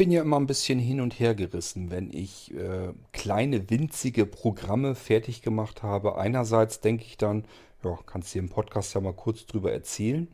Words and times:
Bin 0.00 0.10
ja 0.10 0.22
immer 0.22 0.40
ein 0.40 0.46
bisschen 0.46 0.78
hin 0.78 1.02
und 1.02 1.20
her 1.20 1.34
gerissen, 1.34 1.90
wenn 1.90 2.10
ich 2.10 2.54
äh, 2.54 2.94
kleine 3.12 3.68
winzige 3.68 4.24
Programme 4.24 4.94
fertig 4.94 5.42
gemacht 5.42 5.82
habe. 5.82 6.16
Einerseits 6.16 6.80
denke 6.80 7.04
ich 7.04 7.18
dann, 7.18 7.44
ja, 7.84 7.98
kannst 8.06 8.30
du 8.30 8.32
hier 8.32 8.42
im 8.42 8.48
Podcast 8.48 8.94
ja 8.94 9.02
mal 9.02 9.12
kurz 9.12 9.44
drüber 9.44 9.74
erzählen. 9.74 10.26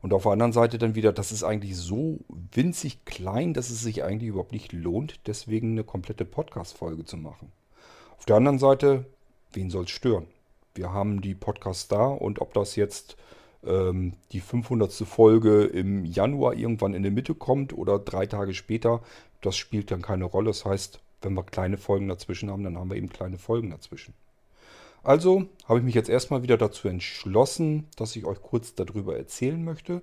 Und 0.00 0.12
auf 0.12 0.24
der 0.24 0.32
anderen 0.32 0.52
Seite 0.52 0.76
dann 0.76 0.96
wieder, 0.96 1.12
das 1.12 1.30
ist 1.30 1.44
eigentlich 1.44 1.76
so 1.76 2.18
winzig 2.50 3.04
klein, 3.04 3.54
dass 3.54 3.70
es 3.70 3.80
sich 3.80 4.02
eigentlich 4.02 4.30
überhaupt 4.30 4.50
nicht 4.50 4.72
lohnt, 4.72 5.20
deswegen 5.28 5.70
eine 5.70 5.84
komplette 5.84 6.24
Podcast-Folge 6.24 7.04
zu 7.04 7.16
machen. 7.16 7.52
Auf 8.18 8.24
der 8.24 8.34
anderen 8.34 8.58
Seite, 8.58 9.06
wen 9.52 9.70
soll 9.70 9.84
es 9.84 9.90
stören? 9.90 10.26
Wir 10.74 10.92
haben 10.92 11.20
die 11.20 11.36
Podcasts 11.36 11.86
da 11.86 12.06
und 12.06 12.40
ob 12.40 12.54
das 12.54 12.74
jetzt 12.74 13.16
ähm, 13.66 14.14
die 14.32 14.40
500. 14.40 14.92
Folge 14.92 15.64
im 15.64 16.04
Januar 16.04 16.54
irgendwann 16.54 16.94
in 16.94 17.02
der 17.02 17.12
Mitte 17.12 17.34
kommt 17.34 17.72
oder 17.72 17.98
drei 17.98 18.26
Tage 18.26 18.54
später, 18.54 19.02
das 19.40 19.56
spielt 19.56 19.90
dann 19.90 20.02
keine 20.02 20.24
Rolle. 20.24 20.46
Das 20.50 20.64
heißt, 20.64 21.00
wenn 21.22 21.34
wir 21.34 21.44
kleine 21.44 21.78
Folgen 21.78 22.08
dazwischen 22.08 22.50
haben, 22.50 22.64
dann 22.64 22.78
haben 22.78 22.90
wir 22.90 22.96
eben 22.96 23.08
kleine 23.08 23.38
Folgen 23.38 23.70
dazwischen. 23.70 24.14
Also 25.04 25.46
habe 25.64 25.80
ich 25.80 25.84
mich 25.84 25.94
jetzt 25.94 26.08
erstmal 26.08 26.42
wieder 26.42 26.56
dazu 26.56 26.86
entschlossen, 26.86 27.88
dass 27.96 28.14
ich 28.14 28.24
euch 28.24 28.40
kurz 28.40 28.74
darüber 28.74 29.16
erzählen 29.16 29.62
möchte. 29.62 30.00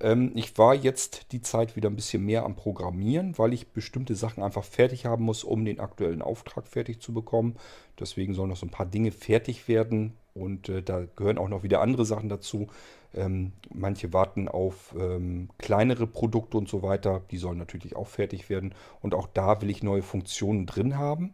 Ähm, 0.00 0.32
ich 0.34 0.56
war 0.56 0.74
jetzt 0.74 1.32
die 1.32 1.42
Zeit 1.42 1.76
wieder 1.76 1.90
ein 1.90 1.96
bisschen 1.96 2.24
mehr 2.24 2.44
am 2.44 2.56
Programmieren, 2.56 3.36
weil 3.36 3.52
ich 3.52 3.68
bestimmte 3.68 4.14
Sachen 4.14 4.42
einfach 4.42 4.64
fertig 4.64 5.04
haben 5.04 5.24
muss, 5.24 5.44
um 5.44 5.64
den 5.64 5.80
aktuellen 5.80 6.22
Auftrag 6.22 6.66
fertig 6.66 7.00
zu 7.02 7.12
bekommen. 7.12 7.56
Deswegen 8.00 8.32
sollen 8.32 8.48
noch 8.48 8.56
so 8.56 8.66
ein 8.66 8.70
paar 8.70 8.86
Dinge 8.86 9.10
fertig 9.10 9.68
werden 9.68 10.14
und 10.40 10.68
äh, 10.68 10.82
da 10.82 11.04
gehören 11.16 11.38
auch 11.38 11.48
noch 11.48 11.62
wieder 11.62 11.80
andere 11.80 12.04
Sachen 12.04 12.28
dazu. 12.28 12.68
Ähm, 13.14 13.52
manche 13.72 14.12
warten 14.12 14.48
auf 14.48 14.94
ähm, 14.98 15.48
kleinere 15.58 16.06
Produkte 16.06 16.58
und 16.58 16.68
so 16.68 16.82
weiter. 16.82 17.22
Die 17.30 17.38
sollen 17.38 17.58
natürlich 17.58 17.96
auch 17.96 18.08
fertig 18.08 18.50
werden. 18.50 18.74
Und 19.00 19.14
auch 19.14 19.28
da 19.32 19.62
will 19.62 19.70
ich 19.70 19.82
neue 19.82 20.02
Funktionen 20.02 20.66
drin 20.66 20.98
haben, 20.98 21.32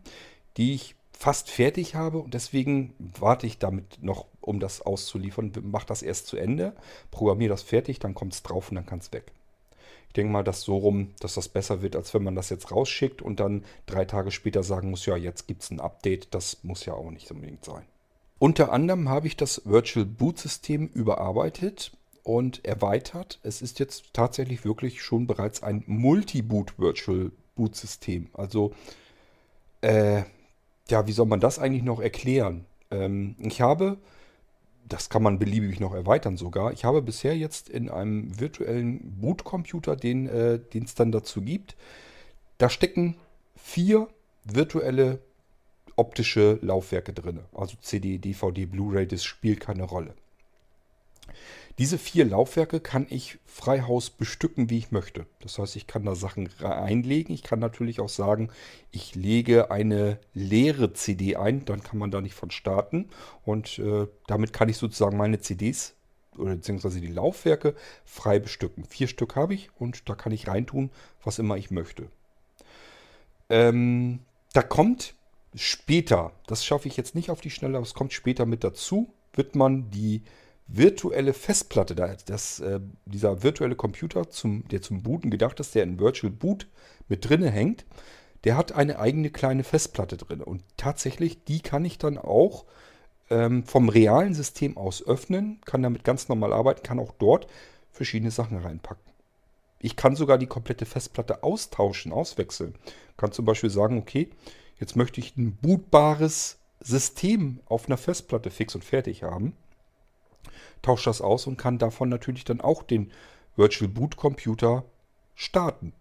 die 0.56 0.74
ich 0.74 0.94
fast 1.18 1.50
fertig 1.50 1.94
habe 1.94 2.18
und 2.18 2.34
deswegen 2.34 2.92
warte 2.98 3.46
ich 3.46 3.58
damit 3.58 4.02
noch, 4.02 4.26
um 4.40 4.60
das 4.60 4.82
auszuliefern. 4.82 5.52
Mache 5.62 5.86
das 5.86 6.02
erst 6.02 6.26
zu 6.26 6.36
Ende, 6.36 6.74
programmiere 7.10 7.50
das 7.50 7.62
fertig, 7.62 7.98
dann 7.98 8.14
kommt 8.14 8.34
es 8.34 8.42
drauf 8.42 8.70
und 8.70 8.74
dann 8.76 8.86
kann 8.86 8.98
es 8.98 9.12
weg. 9.12 9.32
Ich 10.08 10.14
denke 10.14 10.32
mal, 10.32 10.44
dass 10.44 10.60
so 10.60 10.76
rum, 10.76 11.12
dass 11.20 11.34
das 11.34 11.48
besser 11.48 11.82
wird, 11.82 11.96
als 11.96 12.14
wenn 12.14 12.22
man 12.22 12.34
das 12.34 12.50
jetzt 12.50 12.70
rausschickt 12.70 13.22
und 13.22 13.40
dann 13.40 13.64
drei 13.86 14.04
Tage 14.04 14.30
später 14.30 14.62
sagen 14.62 14.90
muss, 14.90 15.06
ja, 15.06 15.16
jetzt 15.16 15.48
gibt 15.48 15.62
es 15.62 15.70
ein 15.70 15.80
Update. 15.80 16.28
Das 16.34 16.62
muss 16.62 16.84
ja 16.84 16.94
auch 16.94 17.10
nicht 17.10 17.30
unbedingt 17.30 17.64
sein. 17.64 17.82
Unter 18.38 18.72
anderem 18.72 19.08
habe 19.08 19.26
ich 19.26 19.36
das 19.36 19.62
Virtual 19.64 20.04
Boot 20.04 20.38
System 20.38 20.88
überarbeitet 20.88 21.92
und 22.22 22.64
erweitert. 22.64 23.38
Es 23.42 23.62
ist 23.62 23.78
jetzt 23.78 24.12
tatsächlich 24.12 24.64
wirklich 24.64 25.02
schon 25.02 25.26
bereits 25.26 25.62
ein 25.62 25.84
Multi-Boot 25.86 26.78
Virtual 26.78 27.30
Boot 27.54 27.76
System. 27.76 28.28
Also 28.32 28.72
äh, 29.82 30.22
ja, 30.88 31.06
wie 31.06 31.12
soll 31.12 31.26
man 31.26 31.40
das 31.40 31.58
eigentlich 31.58 31.82
noch 31.82 32.00
erklären? 32.00 32.66
Ähm, 32.90 33.36
ich 33.38 33.60
habe, 33.60 33.98
das 34.88 35.08
kann 35.08 35.22
man 35.22 35.38
beliebig 35.38 35.80
noch 35.80 35.94
erweitern 35.94 36.36
sogar, 36.36 36.72
ich 36.72 36.84
habe 36.84 37.02
bisher 37.02 37.36
jetzt 37.36 37.68
in 37.68 37.88
einem 37.88 38.38
virtuellen 38.38 39.20
Bootcomputer, 39.20 39.96
den 39.96 40.26
äh, 40.26 40.58
es 40.72 40.94
dann 40.94 41.12
dazu 41.12 41.42
gibt, 41.42 41.76
da 42.58 42.68
stecken 42.68 43.16
vier 43.56 44.08
virtuelle 44.44 45.20
optische 45.96 46.58
Laufwerke 46.62 47.12
drin. 47.12 47.40
Also 47.54 47.76
CD, 47.80 48.18
DVD, 48.18 48.66
Blu-ray, 48.66 49.06
das 49.06 49.24
spielt 49.24 49.60
keine 49.60 49.84
Rolle. 49.84 50.14
Diese 51.78 51.98
vier 51.98 52.24
Laufwerke 52.24 52.78
kann 52.78 53.06
ich 53.10 53.38
frei 53.46 53.80
Haus 53.82 54.10
bestücken, 54.10 54.70
wie 54.70 54.78
ich 54.78 54.92
möchte. 54.92 55.26
Das 55.40 55.58
heißt, 55.58 55.74
ich 55.74 55.88
kann 55.88 56.04
da 56.04 56.14
Sachen 56.14 56.48
reinlegen. 56.60 57.34
Ich 57.34 57.42
kann 57.42 57.58
natürlich 57.58 57.98
auch 57.98 58.08
sagen, 58.08 58.50
ich 58.92 59.16
lege 59.16 59.72
eine 59.72 60.20
leere 60.34 60.92
CD 60.92 61.34
ein, 61.34 61.64
dann 61.64 61.82
kann 61.82 61.98
man 61.98 62.12
da 62.12 62.20
nicht 62.20 62.34
von 62.34 62.52
starten. 62.52 63.08
Und 63.44 63.80
äh, 63.80 64.06
damit 64.28 64.52
kann 64.52 64.68
ich 64.68 64.76
sozusagen 64.76 65.16
meine 65.16 65.40
CDs 65.40 65.94
oder 66.38 66.54
beziehungsweise 66.54 67.00
die 67.00 67.08
Laufwerke 67.08 67.74
frei 68.04 68.38
bestücken. 68.38 68.84
Vier 68.84 69.08
Stück 69.08 69.34
habe 69.34 69.54
ich 69.54 69.70
und 69.76 70.08
da 70.08 70.14
kann 70.14 70.32
ich 70.32 70.46
reintun, 70.46 70.90
was 71.24 71.40
immer 71.40 71.56
ich 71.56 71.72
möchte. 71.72 72.08
Ähm, 73.48 74.20
da 74.52 74.62
kommt 74.62 75.14
später, 75.54 76.32
das 76.46 76.64
schaffe 76.64 76.88
ich 76.88 76.96
jetzt 76.96 77.14
nicht 77.14 77.30
auf 77.30 77.40
die 77.40 77.50
Schnelle, 77.50 77.76
aber 77.76 77.86
es 77.86 77.94
kommt 77.94 78.12
später 78.12 78.46
mit 78.46 78.64
dazu, 78.64 79.12
wird 79.32 79.54
man 79.54 79.90
die 79.90 80.22
virtuelle 80.66 81.34
Festplatte, 81.34 81.94
das, 82.26 82.60
äh, 82.60 82.80
dieser 83.04 83.42
virtuelle 83.42 83.76
Computer, 83.76 84.30
zum, 84.30 84.66
der 84.68 84.82
zum 84.82 85.02
Booten 85.02 85.30
gedacht 85.30 85.60
ist, 85.60 85.74
der 85.74 85.82
in 85.82 85.98
Virtual 85.98 86.32
Boot 86.32 86.66
mit 87.08 87.28
drinne 87.28 87.50
hängt, 87.50 87.84
der 88.44 88.56
hat 88.56 88.72
eine 88.72 88.98
eigene 88.98 89.30
kleine 89.30 89.64
Festplatte 89.64 90.16
drin. 90.16 90.40
Und 90.40 90.62
tatsächlich, 90.76 91.44
die 91.44 91.60
kann 91.60 91.84
ich 91.84 91.98
dann 91.98 92.18
auch 92.18 92.64
ähm, 93.30 93.64
vom 93.64 93.88
realen 93.88 94.34
System 94.34 94.76
aus 94.76 95.06
öffnen, 95.06 95.60
kann 95.64 95.82
damit 95.82 96.04
ganz 96.04 96.28
normal 96.28 96.52
arbeiten, 96.52 96.82
kann 96.82 96.98
auch 96.98 97.12
dort 97.18 97.46
verschiedene 97.90 98.30
Sachen 98.30 98.58
reinpacken. 98.58 99.04
Ich 99.80 99.96
kann 99.96 100.16
sogar 100.16 100.38
die 100.38 100.46
komplette 100.46 100.86
Festplatte 100.86 101.42
austauschen, 101.42 102.12
auswechseln. 102.12 102.74
Kann 103.16 103.32
zum 103.32 103.44
Beispiel 103.44 103.70
sagen, 103.70 103.98
okay, 103.98 104.30
jetzt 104.78 104.96
möchte 104.96 105.20
ich 105.20 105.36
ein 105.36 105.56
bootbares 105.56 106.58
System 106.80 107.60
auf 107.66 107.86
einer 107.86 107.96
Festplatte 107.96 108.50
fix 108.50 108.74
und 108.74 108.84
fertig 108.84 109.22
haben 109.22 109.54
tausche 110.84 111.10
das 111.10 111.20
aus 111.20 111.46
und 111.46 111.56
kann 111.56 111.78
davon 111.78 112.08
natürlich 112.08 112.44
dann 112.44 112.60
auch 112.60 112.82
den 112.82 113.10
Virtual 113.56 113.88
Boot 113.88 114.16
Computer 114.16 114.84
starten. 115.34 115.92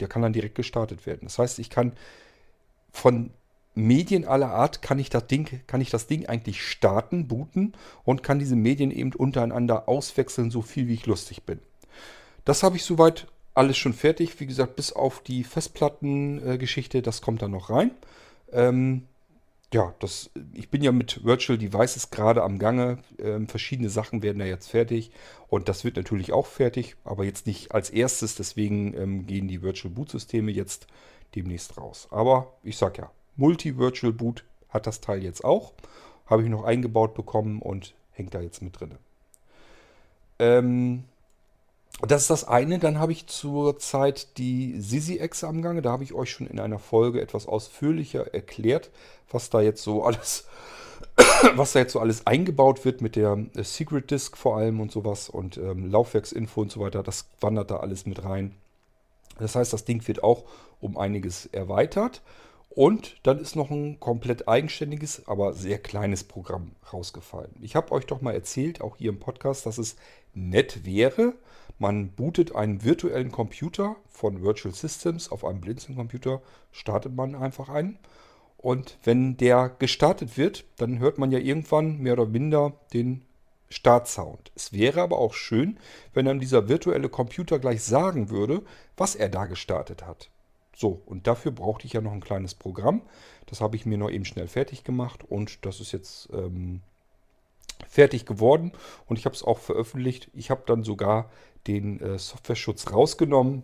Der 0.00 0.08
kann 0.08 0.22
dann 0.22 0.32
direkt 0.32 0.54
gestartet 0.54 1.06
werden. 1.06 1.22
Das 1.24 1.38
heißt, 1.38 1.58
ich 1.58 1.70
kann 1.70 1.92
von 2.92 3.30
Medien 3.74 4.24
aller 4.24 4.50
Art 4.50 4.82
kann 4.82 4.98
ich 4.98 5.10
das 5.10 5.26
Ding, 5.26 5.60
kann 5.66 5.80
ich 5.80 5.90
das 5.90 6.06
Ding 6.06 6.26
eigentlich 6.26 6.62
starten, 6.62 7.28
booten 7.28 7.74
und 8.04 8.22
kann 8.22 8.38
diese 8.38 8.56
Medien 8.56 8.90
eben 8.90 9.12
untereinander 9.12 9.88
auswechseln, 9.88 10.50
so 10.50 10.62
viel 10.62 10.88
wie 10.88 10.94
ich 10.94 11.06
lustig 11.06 11.44
bin. 11.44 11.60
Das 12.44 12.62
habe 12.62 12.76
ich 12.76 12.84
soweit 12.84 13.26
alles 13.58 13.76
schon 13.76 13.92
fertig. 13.92 14.38
Wie 14.38 14.46
gesagt, 14.46 14.76
bis 14.76 14.92
auf 14.92 15.20
die 15.20 15.42
Festplattengeschichte, 15.42 16.98
äh, 16.98 17.02
das 17.02 17.20
kommt 17.20 17.42
dann 17.42 17.50
noch 17.50 17.70
rein. 17.70 17.90
Ähm, 18.52 19.02
ja, 19.74 19.94
das, 19.98 20.30
ich 20.54 20.70
bin 20.70 20.82
ja 20.82 20.92
mit 20.92 21.24
Virtual 21.24 21.58
Devices 21.58 22.10
gerade 22.10 22.42
am 22.44 22.58
Gange. 22.58 22.98
Ähm, 23.18 23.48
verschiedene 23.48 23.90
Sachen 23.90 24.22
werden 24.22 24.38
da 24.38 24.44
jetzt 24.44 24.68
fertig. 24.68 25.10
Und 25.48 25.68
das 25.68 25.84
wird 25.84 25.96
natürlich 25.96 26.32
auch 26.32 26.46
fertig, 26.46 26.96
aber 27.04 27.24
jetzt 27.24 27.46
nicht 27.48 27.72
als 27.72 27.90
erstes. 27.90 28.36
Deswegen 28.36 28.94
ähm, 28.94 29.26
gehen 29.26 29.48
die 29.48 29.60
Virtual 29.60 29.92
Boot 29.92 30.10
Systeme 30.10 30.52
jetzt 30.52 30.86
demnächst 31.34 31.76
raus. 31.76 32.06
Aber 32.12 32.54
ich 32.62 32.78
sag 32.78 32.96
ja, 32.96 33.10
Multi-Virtual 33.36 34.12
Boot 34.12 34.44
hat 34.68 34.86
das 34.86 35.00
Teil 35.00 35.22
jetzt 35.24 35.44
auch. 35.44 35.72
Habe 36.26 36.44
ich 36.44 36.48
noch 36.48 36.62
eingebaut 36.62 37.14
bekommen 37.14 37.60
und 37.60 37.94
hängt 38.12 38.34
da 38.34 38.40
jetzt 38.40 38.62
mit 38.62 38.78
drin. 38.78 38.94
Ähm, 40.38 41.04
das 42.00 42.22
ist 42.22 42.30
das 42.30 42.44
eine. 42.46 42.78
Dann 42.78 42.98
habe 42.98 43.12
ich 43.12 43.26
zurzeit 43.26 44.38
die 44.38 44.80
Sisi-Exe 44.80 45.48
am 45.48 45.62
Gange. 45.62 45.82
Da 45.82 45.90
habe 45.90 46.04
ich 46.04 46.14
euch 46.14 46.30
schon 46.30 46.46
in 46.46 46.60
einer 46.60 46.78
Folge 46.78 47.20
etwas 47.20 47.46
ausführlicher 47.46 48.32
erklärt, 48.32 48.90
was 49.30 49.50
da 49.50 49.60
jetzt 49.60 49.82
so 49.82 50.04
alles, 50.04 50.46
was 51.56 51.72
da 51.72 51.80
jetzt 51.80 51.92
so 51.92 52.00
alles 52.00 52.26
eingebaut 52.26 52.84
wird 52.84 53.00
mit 53.00 53.16
der 53.16 53.46
äh, 53.56 53.64
Secret 53.64 54.10
Disk 54.10 54.36
vor 54.36 54.56
allem 54.58 54.80
und 54.80 54.92
sowas 54.92 55.28
und 55.28 55.56
ähm, 55.56 55.90
Laufwerksinfo 55.90 56.60
und 56.60 56.70
so 56.70 56.80
weiter. 56.80 57.02
Das 57.02 57.26
wandert 57.40 57.70
da 57.70 57.78
alles 57.78 58.06
mit 58.06 58.24
rein. 58.24 58.54
Das 59.38 59.56
heißt, 59.56 59.72
das 59.72 59.84
Ding 59.84 60.06
wird 60.06 60.22
auch 60.22 60.44
um 60.80 60.96
einiges 60.96 61.46
erweitert. 61.46 62.22
Und 62.70 63.16
dann 63.24 63.40
ist 63.40 63.56
noch 63.56 63.70
ein 63.70 63.98
komplett 63.98 64.46
eigenständiges, 64.46 65.26
aber 65.26 65.52
sehr 65.52 65.78
kleines 65.78 66.22
Programm 66.22 66.72
rausgefallen. 66.92 67.50
Ich 67.60 67.74
habe 67.74 67.90
euch 67.90 68.06
doch 68.06 68.20
mal 68.20 68.34
erzählt, 68.34 68.80
auch 68.80 68.98
hier 68.98 69.08
im 69.08 69.18
Podcast, 69.18 69.66
dass 69.66 69.78
es 69.78 69.96
nett 70.32 70.84
wäre, 70.84 71.34
man 71.78 72.10
bootet 72.10 72.54
einen 72.54 72.84
virtuellen 72.84 73.30
Computer 73.30 73.96
von 74.08 74.42
Virtual 74.42 74.74
Systems 74.74 75.30
auf 75.30 75.44
einem 75.44 75.60
Blinzeln-Computer, 75.60 76.42
startet 76.72 77.14
man 77.14 77.34
einfach 77.34 77.68
ein. 77.68 77.98
Und 78.56 78.98
wenn 79.04 79.36
der 79.36 79.68
gestartet 79.78 80.36
wird, 80.36 80.64
dann 80.76 80.98
hört 80.98 81.18
man 81.18 81.30
ja 81.30 81.38
irgendwann 81.38 81.98
mehr 81.98 82.14
oder 82.14 82.26
minder 82.26 82.72
den 82.92 83.22
Startsound. 83.70 84.50
Es 84.56 84.72
wäre 84.72 85.02
aber 85.02 85.18
auch 85.18 85.34
schön, 85.34 85.78
wenn 86.14 86.26
dann 86.26 86.40
dieser 86.40 86.68
virtuelle 86.68 87.08
Computer 87.08 87.58
gleich 87.58 87.82
sagen 87.82 88.30
würde, 88.30 88.62
was 88.96 89.14
er 89.14 89.28
da 89.28 89.46
gestartet 89.46 90.06
hat. 90.06 90.30
So, 90.74 91.02
und 91.06 91.26
dafür 91.26 91.52
brauchte 91.52 91.86
ich 91.86 91.92
ja 91.92 92.00
noch 92.00 92.12
ein 92.12 92.20
kleines 92.20 92.54
Programm. 92.54 93.02
Das 93.46 93.60
habe 93.60 93.76
ich 93.76 93.86
mir 93.86 93.98
noch 93.98 94.10
eben 94.10 94.24
schnell 94.24 94.48
fertig 94.48 94.84
gemacht 94.84 95.24
und 95.28 95.64
das 95.66 95.80
ist 95.80 95.92
jetzt 95.92 96.28
ähm, 96.32 96.80
fertig 97.88 98.26
geworden 98.26 98.72
und 99.06 99.18
ich 99.18 99.24
habe 99.24 99.34
es 99.34 99.42
auch 99.42 99.58
veröffentlicht. 99.58 100.30
Ich 100.34 100.50
habe 100.50 100.62
dann 100.66 100.82
sogar 100.82 101.30
den 101.68 102.00
äh, 102.00 102.18
Softwareschutz 102.18 102.90
rausgenommen. 102.90 103.62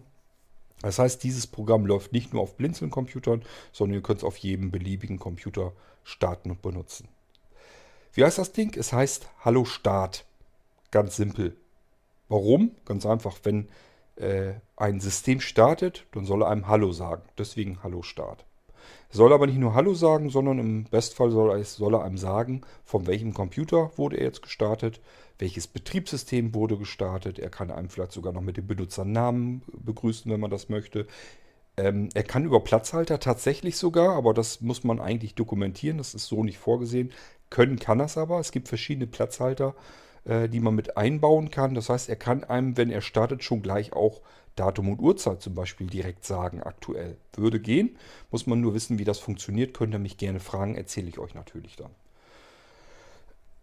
Das 0.83 0.99
heißt, 0.99 1.25
dieses 1.25 1.47
Programm 1.47 1.87
läuft 1.87 2.13
nicht 2.13 2.33
nur 2.33 2.43
auf 2.43 2.57
Blinzeln-Computern, 2.57 3.43
sondern 3.73 3.95
ihr 3.95 4.03
könnt 4.03 4.19
es 4.19 4.25
auf 4.25 4.37
jedem 4.37 4.71
beliebigen 4.71 5.19
Computer 5.19 5.73
starten 6.05 6.51
und 6.51 6.61
benutzen. 6.63 7.09
Wie 8.13 8.23
heißt 8.23 8.39
das 8.39 8.53
Ding? 8.53 8.77
Es 8.79 8.93
heißt 8.93 9.29
Hallo 9.45 9.65
Start. 9.65 10.25
Ganz 10.91 11.17
simpel. 11.17 11.57
Warum? 12.29 12.73
Ganz 12.85 13.07
einfach, 13.07 13.39
wenn 13.43 13.69
äh, 14.17 14.55
ein 14.77 15.01
System 15.01 15.41
startet, 15.41 16.07
dann 16.13 16.25
soll 16.25 16.43
er 16.43 16.49
einem 16.49 16.69
Hallo 16.69 16.93
sagen. 16.93 17.23
Deswegen 17.39 17.83
Hallo 17.83 18.03
Start. 18.03 18.45
Er 19.11 19.17
soll 19.17 19.33
aber 19.33 19.47
nicht 19.47 19.59
nur 19.59 19.75
Hallo 19.75 19.95
sagen, 19.95 20.31
sondern 20.31 20.59
im 20.59 20.85
Bestfall 20.85 21.31
soll 21.31 21.51
er, 21.51 21.65
soll 21.65 21.95
er 21.95 22.05
einem 22.05 22.19
sagen, 22.19 22.63
von 22.85 23.07
welchem 23.07 23.35
Computer 23.35 23.91
wurde 23.97 24.17
er 24.17 24.25
jetzt 24.25 24.43
gestartet, 24.43 25.01
welches 25.39 25.67
Betriebssystem 25.67 26.55
wurde 26.55 26.77
gestartet. 26.77 27.39
Er 27.39 27.51
kann 27.51 27.71
einem 27.71 27.89
vielleicht 27.89 28.13
sogar 28.13 28.33
noch 28.33 28.41
mit 28.41 28.57
dem 28.57 28.67
Benutzernamen 28.67 29.63
begrüßen, 29.73 30.31
wenn 30.31 30.41
man 30.41 30.51
das 30.51 30.69
möchte. 30.69 31.07
Ähm, 31.77 32.09
er 32.15 32.23
kann 32.23 32.45
über 32.45 32.61
Platzhalter 32.61 33.19
tatsächlich 33.19 33.77
sogar, 33.77 34.15
aber 34.15 34.33
das 34.33 34.61
muss 34.61 34.85
man 34.85 35.01
eigentlich 35.01 35.35
dokumentieren, 35.35 35.99
das 35.99 36.15
ist 36.15 36.27
so 36.27 36.45
nicht 36.45 36.59
vorgesehen. 36.59 37.13
Können 37.51 37.79
kann 37.79 37.99
das 37.99 38.17
aber. 38.17 38.39
Es 38.39 38.53
gibt 38.53 38.69
verschiedene 38.69 39.07
Platzhalter, 39.07 39.75
äh, 40.25 40.49
die 40.49 40.61
man 40.61 40.75
mit 40.75 40.97
einbauen 40.97 41.51
kann. 41.51 41.75
Das 41.75 41.89
heißt, 41.89 42.09
er 42.09 42.17
kann 42.17 42.45
einem, 42.45 42.77
wenn 42.77 42.91
er 42.91 43.01
startet, 43.01 43.43
schon 43.43 43.63
gleich 43.63 43.93
auch 43.93 44.21
Datum 44.57 44.91
und 44.91 45.01
Uhrzeit 45.01 45.43
zum 45.43 45.55
Beispiel 45.55 45.89
direkt 45.89 46.25
sagen, 46.25 46.63
aktuell. 46.63 47.17
Würde 47.37 47.61
gehen, 47.61 47.97
muss 48.31 48.47
man 48.47 48.61
nur 48.61 48.75
wissen, 48.75 48.99
wie 48.99 49.05
das 49.05 49.19
funktioniert. 49.19 49.75
Könnt 49.75 49.95
ihr 49.95 49.99
mich 49.99 50.17
gerne 50.17 50.41
fragen, 50.41 50.77
erzähle 50.77 51.09
ich 51.09 51.19
euch 51.19 51.35
natürlich 51.35 51.77
dann. 51.77 51.91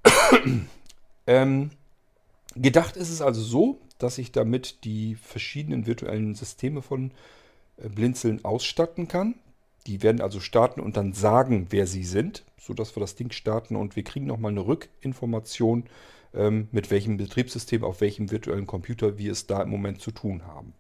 ähm, 1.28 1.72
gedacht 2.56 2.98
ist 2.98 3.10
es 3.10 3.22
also 3.22 3.42
so, 3.42 3.80
dass 3.98 4.18
ich 4.18 4.32
damit 4.32 4.84
die 4.84 5.16
verschiedenen 5.16 5.86
virtuellen 5.86 6.36
Systeme 6.36 6.82
von 6.82 7.12
äh, 7.78 7.90
Blinzeln 7.90 8.44
ausstatten 8.44 9.08
kann. 9.08 9.36
Die 9.88 10.04
werden 10.04 10.22
also 10.22 10.40
starten 10.40 10.82
und 10.82 10.98
dann 10.98 11.14
sagen, 11.14 11.68
wer 11.70 11.88
sie 11.88 12.04
sind, 12.04 12.44
sodass 12.60 12.96
wir 12.96 13.02
das 13.02 13.16
Ding 13.16 13.32
starten 13.32 13.76
und 13.76 13.96
wir 13.96 14.04
kriegen 14.04 14.26
nochmal 14.26 14.52
eine 14.52 14.66
Rückinformation, 14.66 15.86
ähm, 16.34 16.68
mit 16.72 16.92
welchem 16.92 17.18
Betriebssystem, 17.18 17.84
auf 17.84 18.02
welchem 18.02 18.32
virtuellen 18.32 18.68
Computer 18.68 19.18
wir 19.18 19.32
es 19.32 19.48
da 19.48 19.62
im 19.62 19.70
Moment 19.70 20.02
zu 20.02 20.12
tun 20.12 20.46
haben. 20.46 20.74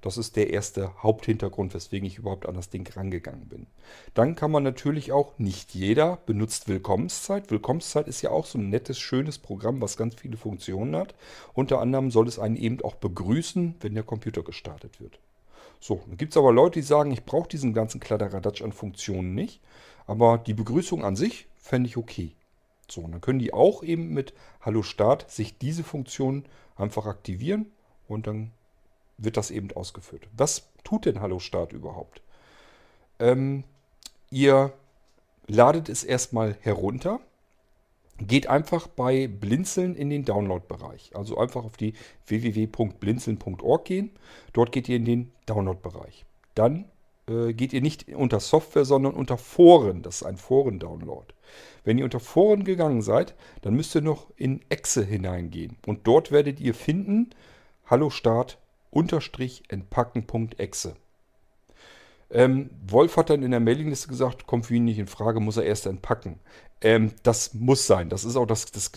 Das 0.00 0.18
ist 0.18 0.36
der 0.36 0.50
erste 0.50 0.92
Haupthintergrund, 1.02 1.74
weswegen 1.74 2.06
ich 2.06 2.18
überhaupt 2.18 2.46
an 2.46 2.54
das 2.54 2.70
Ding 2.70 2.88
rangegangen 2.94 3.48
bin. 3.48 3.66
Dann 4.14 4.36
kann 4.36 4.50
man 4.50 4.62
natürlich 4.62 5.12
auch, 5.12 5.38
nicht 5.38 5.74
jeder 5.74 6.18
benutzt 6.26 6.68
Willkommenszeit. 6.68 7.50
Willkommenszeit 7.50 8.06
ist 8.06 8.22
ja 8.22 8.30
auch 8.30 8.46
so 8.46 8.58
ein 8.58 8.70
nettes, 8.70 8.98
schönes 8.98 9.38
Programm, 9.38 9.80
was 9.80 9.96
ganz 9.96 10.14
viele 10.14 10.36
Funktionen 10.36 10.94
hat. 10.94 11.14
Unter 11.54 11.80
anderem 11.80 12.10
soll 12.10 12.28
es 12.28 12.38
einen 12.38 12.56
eben 12.56 12.80
auch 12.82 12.94
begrüßen, 12.94 13.76
wenn 13.80 13.94
der 13.94 14.04
Computer 14.04 14.42
gestartet 14.42 15.00
wird. 15.00 15.18
So, 15.80 16.02
dann 16.06 16.16
gibt 16.16 16.32
es 16.32 16.36
aber 16.36 16.52
Leute, 16.52 16.80
die 16.80 16.86
sagen, 16.86 17.10
ich 17.10 17.24
brauche 17.24 17.48
diesen 17.48 17.74
ganzen 17.74 18.00
Kladderadatsch 18.00 18.62
an 18.62 18.72
Funktionen 18.72 19.34
nicht. 19.34 19.60
Aber 20.06 20.38
die 20.38 20.54
Begrüßung 20.54 21.04
an 21.04 21.16
sich 21.16 21.46
fände 21.56 21.88
ich 21.88 21.96
okay. 21.96 22.32
So, 22.88 23.00
und 23.00 23.12
dann 23.12 23.20
können 23.20 23.40
die 23.40 23.52
auch 23.52 23.82
eben 23.82 24.14
mit 24.14 24.32
Hallo 24.60 24.82
Start 24.82 25.30
sich 25.30 25.58
diese 25.58 25.82
Funktion 25.82 26.44
einfach 26.76 27.06
aktivieren 27.06 27.66
und 28.08 28.26
dann 28.26 28.52
wird 29.18 29.36
das 29.36 29.50
eben 29.50 29.72
ausgeführt. 29.72 30.28
Was 30.36 30.68
tut 30.84 31.06
denn 31.06 31.20
Hallo 31.20 31.38
Start 31.38 31.72
überhaupt? 31.72 32.22
Ähm, 33.18 33.64
ihr 34.30 34.72
ladet 35.46 35.88
es 35.88 36.04
erstmal 36.04 36.56
herunter 36.60 37.20
Geht 38.18 38.46
einfach 38.46 38.86
bei 38.86 39.28
Blinzeln 39.28 39.94
in 39.94 40.08
den 40.08 40.24
Download-Bereich. 40.24 41.10
Also 41.14 41.36
einfach 41.36 41.64
auf 41.64 41.76
die 41.76 41.92
www.blinzeln.org 42.26 43.84
gehen. 43.84 44.10
Dort 44.54 44.72
geht 44.72 44.88
ihr 44.88 44.96
in 44.96 45.04
den 45.04 45.32
Download-Bereich. 45.44 46.24
Dann 46.54 46.86
äh, 47.28 47.52
geht 47.52 47.74
ihr 47.74 47.82
nicht 47.82 48.08
unter 48.08 48.40
Software, 48.40 48.86
sondern 48.86 49.12
unter 49.12 49.36
Foren. 49.36 50.02
Das 50.02 50.16
ist 50.16 50.22
ein 50.22 50.38
Foren-Download. 50.38 51.26
Wenn 51.84 51.98
ihr 51.98 52.04
unter 52.04 52.20
Foren 52.20 52.64
gegangen 52.64 53.02
seid, 53.02 53.34
dann 53.60 53.74
müsst 53.74 53.94
ihr 53.94 54.00
noch 54.00 54.28
in 54.36 54.62
Exe 54.70 55.04
hineingehen. 55.04 55.76
Und 55.86 56.06
dort 56.06 56.30
werdet 56.30 56.58
ihr 56.58 56.74
finden, 56.74 57.30
Hallo 57.84 58.08
Start 58.08 58.58
unterstrich 58.96 59.62
entpacken.exe. 59.68 60.96
Ähm, 62.30 62.70
Wolf 62.88 63.18
hat 63.18 63.28
dann 63.30 63.42
in 63.42 63.50
der 63.50 63.60
Mailingliste 63.60 64.08
gesagt, 64.08 64.46
kommt 64.46 64.66
für 64.66 64.74
ihn 64.74 64.86
nicht 64.86 64.98
in 64.98 65.06
Frage, 65.06 65.38
muss 65.38 65.58
er 65.58 65.64
erst 65.64 65.86
entpacken. 65.86 66.40
Ähm, 66.80 67.12
das 67.22 67.52
muss 67.52 67.86
sein. 67.86 68.08
Das 68.08 68.24
ist 68.24 68.36
auch 68.36 68.46
das, 68.46 68.64
das, 68.72 68.92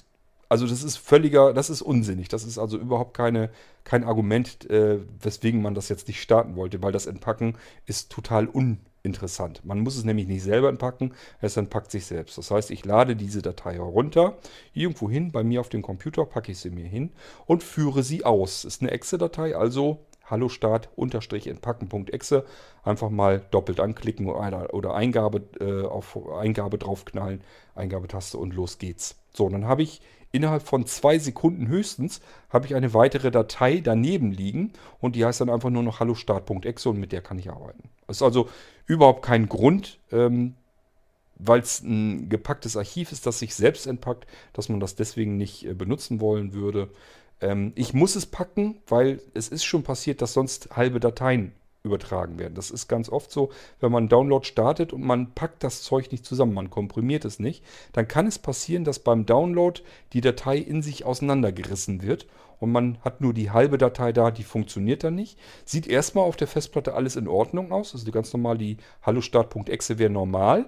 also 0.47 0.65
das 0.65 0.83
ist 0.83 0.97
völliger, 0.97 1.53
das 1.53 1.69
ist 1.69 1.81
unsinnig. 1.81 2.29
Das 2.29 2.45
ist 2.45 2.57
also 2.57 2.77
überhaupt 2.77 3.13
keine, 3.13 3.51
kein 3.83 4.05
Argument, 4.05 4.69
äh, 4.69 4.99
weswegen 5.21 5.61
man 5.61 5.75
das 5.75 5.89
jetzt 5.89 6.07
nicht 6.07 6.21
starten 6.21 6.55
wollte, 6.55 6.81
weil 6.81 6.93
das 6.93 7.05
Entpacken 7.05 7.57
ist 7.85 8.09
total 8.09 8.47
uninteressant. 9.03 9.63
Man 9.65 9.79
muss 9.79 9.97
es 9.97 10.03
nämlich 10.03 10.27
nicht 10.27 10.43
selber 10.43 10.69
entpacken, 10.69 11.13
es 11.41 11.57
entpackt 11.57 11.91
sich 11.91 12.05
selbst. 12.05 12.37
Das 12.37 12.51
heißt, 12.51 12.71
ich 12.71 12.85
lade 12.85 13.15
diese 13.15 13.41
Datei 13.41 13.73
herunter, 13.73 14.37
irgendwo 14.73 15.09
hin, 15.09 15.31
bei 15.31 15.43
mir 15.43 15.61
auf 15.61 15.69
dem 15.69 15.81
Computer 15.81 16.25
packe 16.25 16.51
ich 16.51 16.59
sie 16.59 16.69
mir 16.69 16.85
hin 16.85 17.11
und 17.45 17.63
führe 17.63 18.03
sie 18.03 18.25
aus. 18.25 18.65
Ist 18.65 18.81
eine 18.81 18.91
Exe-Datei, 18.91 19.55
also 19.55 20.05
Hallo 20.25 20.47
Start 20.47 20.89
unterstrich 20.95 21.47
entpacken.exe 21.47 22.45
einfach 22.83 23.09
mal 23.09 23.41
doppelt 23.49 23.79
anklicken 23.79 24.27
oder, 24.27 24.73
oder 24.73 24.93
Eingabe 24.93 25.41
äh, 25.59 25.87
auf 25.87 26.17
Eingabe 26.31 26.77
draufknallen, 26.77 27.41
Eingabetaste 27.73 28.37
und 28.37 28.53
los 28.53 28.77
geht's. 28.77 29.17
So, 29.33 29.49
dann 29.49 29.65
habe 29.65 29.81
ich 29.81 30.01
innerhalb 30.31 30.63
von 30.63 30.85
zwei 30.85 31.17
Sekunden 31.19 31.67
höchstens 31.67 32.21
habe 32.49 32.65
ich 32.65 32.75
eine 32.75 32.93
weitere 32.93 33.31
Datei 33.31 33.81
daneben 33.83 34.31
liegen 34.31 34.73
und 34.99 35.15
die 35.15 35.25
heißt 35.25 35.41
dann 35.41 35.49
einfach 35.49 35.69
nur 35.69 35.83
noch 35.83 35.99
hallo 35.99 36.15
start.exe 36.15 36.89
und 36.89 36.99
mit 36.99 37.11
der 37.11 37.21
kann 37.21 37.39
ich 37.39 37.49
arbeiten. 37.49 37.89
Das 38.07 38.17
ist 38.17 38.23
also 38.23 38.49
überhaupt 38.85 39.23
kein 39.23 39.49
Grund, 39.49 39.99
ähm, 40.11 40.55
weil 41.35 41.61
es 41.61 41.81
ein 41.81 42.29
gepacktes 42.29 42.77
Archiv 42.77 43.11
ist, 43.11 43.25
das 43.25 43.39
sich 43.39 43.55
selbst 43.55 43.87
entpackt, 43.87 44.27
dass 44.53 44.69
man 44.69 44.79
das 44.79 44.95
deswegen 44.95 45.37
nicht 45.37 45.65
äh, 45.65 45.73
benutzen 45.73 46.19
wollen 46.19 46.53
würde. 46.53 46.89
Ähm, 47.41 47.71
ich 47.75 47.93
muss 47.93 48.15
es 48.15 48.25
packen, 48.25 48.81
weil 48.87 49.21
es 49.33 49.47
ist 49.47 49.63
schon 49.63 49.83
passiert, 49.83 50.21
dass 50.21 50.33
sonst 50.33 50.75
halbe 50.75 50.99
Dateien 50.99 51.53
übertragen 51.89 52.39
werden. 52.39 52.55
Das 52.55 52.71
ist 52.71 52.87
ganz 52.87 53.09
oft 53.09 53.31
so, 53.31 53.49
wenn 53.79 53.91
man 53.91 54.03
einen 54.03 54.09
Download 54.09 54.45
startet 54.45 54.93
und 54.93 55.01
man 55.01 55.33
packt 55.33 55.63
das 55.63 55.81
Zeug 55.81 56.11
nicht 56.11 56.25
zusammen, 56.25 56.53
man 56.53 56.69
komprimiert 56.69 57.25
es 57.25 57.39
nicht, 57.39 57.63
dann 57.93 58.07
kann 58.07 58.27
es 58.27 58.39
passieren, 58.39 58.83
dass 58.83 58.99
beim 58.99 59.25
Download 59.25 59.81
die 60.13 60.21
Datei 60.21 60.57
in 60.57 60.81
sich 60.81 61.05
auseinandergerissen 61.05 62.01
wird 62.01 62.27
und 62.59 62.71
man 62.71 62.97
hat 63.01 63.21
nur 63.21 63.33
die 63.33 63.51
halbe 63.51 63.77
Datei 63.77 64.11
da, 64.11 64.31
die 64.31 64.43
funktioniert 64.43 65.03
dann 65.03 65.15
nicht. 65.15 65.39
Sieht 65.65 65.87
erstmal 65.87 66.25
auf 66.25 66.35
der 66.35 66.47
Festplatte 66.47 66.93
alles 66.93 67.15
in 67.15 67.27
Ordnung 67.27 67.71
aus, 67.71 67.93
also 67.93 68.09
ganz 68.11 68.31
normal 68.33 68.57
die 68.57 68.77
Hallo 69.01 69.21
Start.exe 69.21 69.97
wäre 69.97 70.09
normal, 70.09 70.65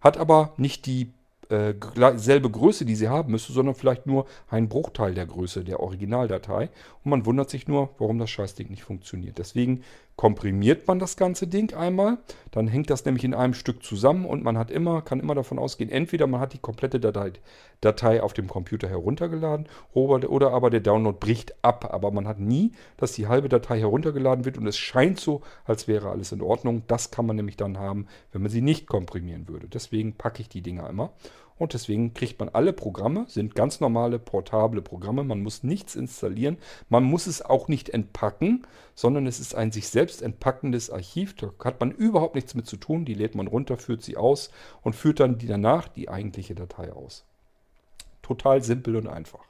hat 0.00 0.16
aber 0.16 0.54
nicht 0.56 0.86
die 0.86 1.12
äh, 1.52 1.74
selbe 2.16 2.50
Größe, 2.50 2.84
die 2.84 2.94
sie 2.94 3.08
haben 3.08 3.30
müsste, 3.30 3.52
sondern 3.52 3.74
vielleicht 3.74 4.06
nur 4.06 4.26
ein 4.48 4.68
Bruchteil 4.68 5.14
der 5.14 5.26
Größe 5.26 5.64
der 5.64 5.80
Originaldatei. 5.80 6.70
Und 7.04 7.10
man 7.10 7.26
wundert 7.26 7.50
sich 7.50 7.68
nur, 7.68 7.90
warum 7.98 8.18
das 8.18 8.30
Scheißding 8.30 8.70
nicht 8.70 8.84
funktioniert. 8.84 9.38
Deswegen 9.38 9.82
komprimiert 10.22 10.86
man 10.86 11.00
das 11.00 11.16
ganze 11.16 11.48
Ding 11.48 11.74
einmal, 11.74 12.18
dann 12.52 12.68
hängt 12.68 12.90
das 12.90 13.04
nämlich 13.04 13.24
in 13.24 13.34
einem 13.34 13.54
Stück 13.54 13.82
zusammen 13.82 14.24
und 14.24 14.44
man 14.44 14.56
hat 14.56 14.70
immer, 14.70 15.02
kann 15.02 15.18
immer 15.18 15.34
davon 15.34 15.58
ausgehen, 15.58 15.90
entweder 15.90 16.28
man 16.28 16.40
hat 16.40 16.52
die 16.52 16.60
komplette 16.60 17.00
Datei, 17.00 17.32
Datei 17.80 18.22
auf 18.22 18.32
dem 18.32 18.46
Computer 18.46 18.88
heruntergeladen 18.88 19.66
oder, 19.92 20.52
aber 20.52 20.70
der 20.70 20.78
Download 20.78 21.18
bricht 21.18 21.64
ab. 21.64 21.92
Aber 21.92 22.12
man 22.12 22.28
hat 22.28 22.38
nie, 22.38 22.70
dass 22.98 23.10
die 23.10 23.26
halbe 23.26 23.48
Datei 23.48 23.80
heruntergeladen 23.80 24.44
wird 24.44 24.58
und 24.58 24.68
es 24.68 24.78
scheint 24.78 25.18
so, 25.18 25.42
als 25.64 25.88
wäre 25.88 26.10
alles 26.10 26.30
in 26.30 26.40
Ordnung. 26.40 26.84
Das 26.86 27.10
kann 27.10 27.26
man 27.26 27.34
nämlich 27.34 27.56
dann 27.56 27.80
haben, 27.80 28.06
wenn 28.30 28.42
man 28.42 28.50
sie 28.52 28.62
nicht 28.62 28.86
komprimieren 28.86 29.48
würde. 29.48 29.66
Deswegen 29.66 30.12
packe 30.12 30.40
ich 30.40 30.48
die 30.48 30.62
Dinger 30.62 30.88
immer. 30.88 31.10
Und 31.62 31.74
deswegen 31.74 32.12
kriegt 32.12 32.40
man 32.40 32.48
alle 32.48 32.72
Programme, 32.72 33.24
sind 33.28 33.54
ganz 33.54 33.78
normale 33.78 34.18
portable 34.18 34.82
Programme. 34.82 35.22
Man 35.22 35.44
muss 35.44 35.62
nichts 35.62 35.94
installieren. 35.94 36.58
Man 36.88 37.04
muss 37.04 37.28
es 37.28 37.40
auch 37.40 37.68
nicht 37.68 37.90
entpacken, 37.90 38.66
sondern 38.96 39.28
es 39.28 39.38
ist 39.38 39.54
ein 39.54 39.70
sich 39.70 39.88
selbst 39.88 40.22
entpackendes 40.22 40.90
Archiv. 40.90 41.36
Da 41.36 41.52
hat 41.62 41.78
man 41.78 41.92
überhaupt 41.92 42.34
nichts 42.34 42.56
mit 42.56 42.66
zu 42.66 42.76
tun. 42.76 43.04
Die 43.04 43.14
lädt 43.14 43.36
man 43.36 43.46
runter, 43.46 43.76
führt 43.76 44.02
sie 44.02 44.16
aus 44.16 44.50
und 44.82 44.96
führt 44.96 45.20
dann 45.20 45.38
die 45.38 45.46
danach 45.46 45.86
die 45.86 46.08
eigentliche 46.08 46.56
Datei 46.56 46.92
aus. 46.92 47.24
Total 48.22 48.60
simpel 48.64 48.96
und 48.96 49.06
einfach. 49.06 49.44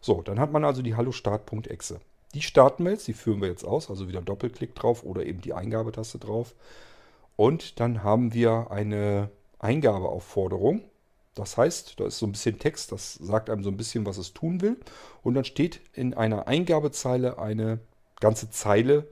So, 0.00 0.22
dann 0.22 0.40
hat 0.40 0.52
man 0.52 0.64
also 0.64 0.80
die 0.80 0.96
Hallo 0.96 1.12
Start.exe. 1.12 2.00
Die 2.32 2.40
starten 2.40 2.84
wir 2.84 2.92
jetzt, 2.92 3.06
die 3.08 3.12
führen 3.12 3.42
wir 3.42 3.48
jetzt 3.48 3.66
aus, 3.66 3.90
also 3.90 4.08
wieder 4.08 4.22
Doppelklick 4.22 4.74
drauf 4.74 5.04
oder 5.04 5.26
eben 5.26 5.42
die 5.42 5.52
Eingabetaste 5.52 6.18
drauf. 6.18 6.54
Und 7.36 7.78
dann 7.78 8.02
haben 8.02 8.32
wir 8.32 8.68
eine 8.70 9.28
Eingabeaufforderung. 9.58 10.84
Das 11.34 11.56
heißt, 11.56 11.98
da 11.98 12.06
ist 12.06 12.18
so 12.18 12.26
ein 12.26 12.32
bisschen 12.32 12.58
Text, 12.58 12.92
das 12.92 13.14
sagt 13.14 13.48
einem 13.48 13.64
so 13.64 13.70
ein 13.70 13.76
bisschen, 13.76 14.04
was 14.04 14.18
es 14.18 14.34
tun 14.34 14.60
will. 14.60 14.78
Und 15.22 15.34
dann 15.34 15.44
steht 15.44 15.80
in 15.94 16.14
einer 16.14 16.46
Eingabezeile 16.46 17.38
eine 17.38 17.78
ganze 18.20 18.50
Zeile. 18.50 19.08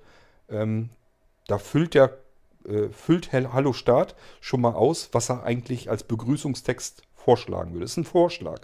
Ähm, 0.48 0.90
da 1.46 1.58
füllt 1.58 1.94
der 1.94 2.18
äh, 2.66 2.88
füllt 2.90 3.32
Hallo 3.32 3.72
Start 3.72 4.14
schon 4.40 4.60
mal 4.60 4.74
aus, 4.74 5.08
was 5.12 5.30
er 5.30 5.44
eigentlich 5.44 5.88
als 5.90 6.02
Begrüßungstext 6.04 7.02
vorschlagen 7.14 7.72
würde. 7.72 7.84
Das 7.84 7.92
ist 7.92 7.96
ein 7.96 8.04
Vorschlag. 8.04 8.60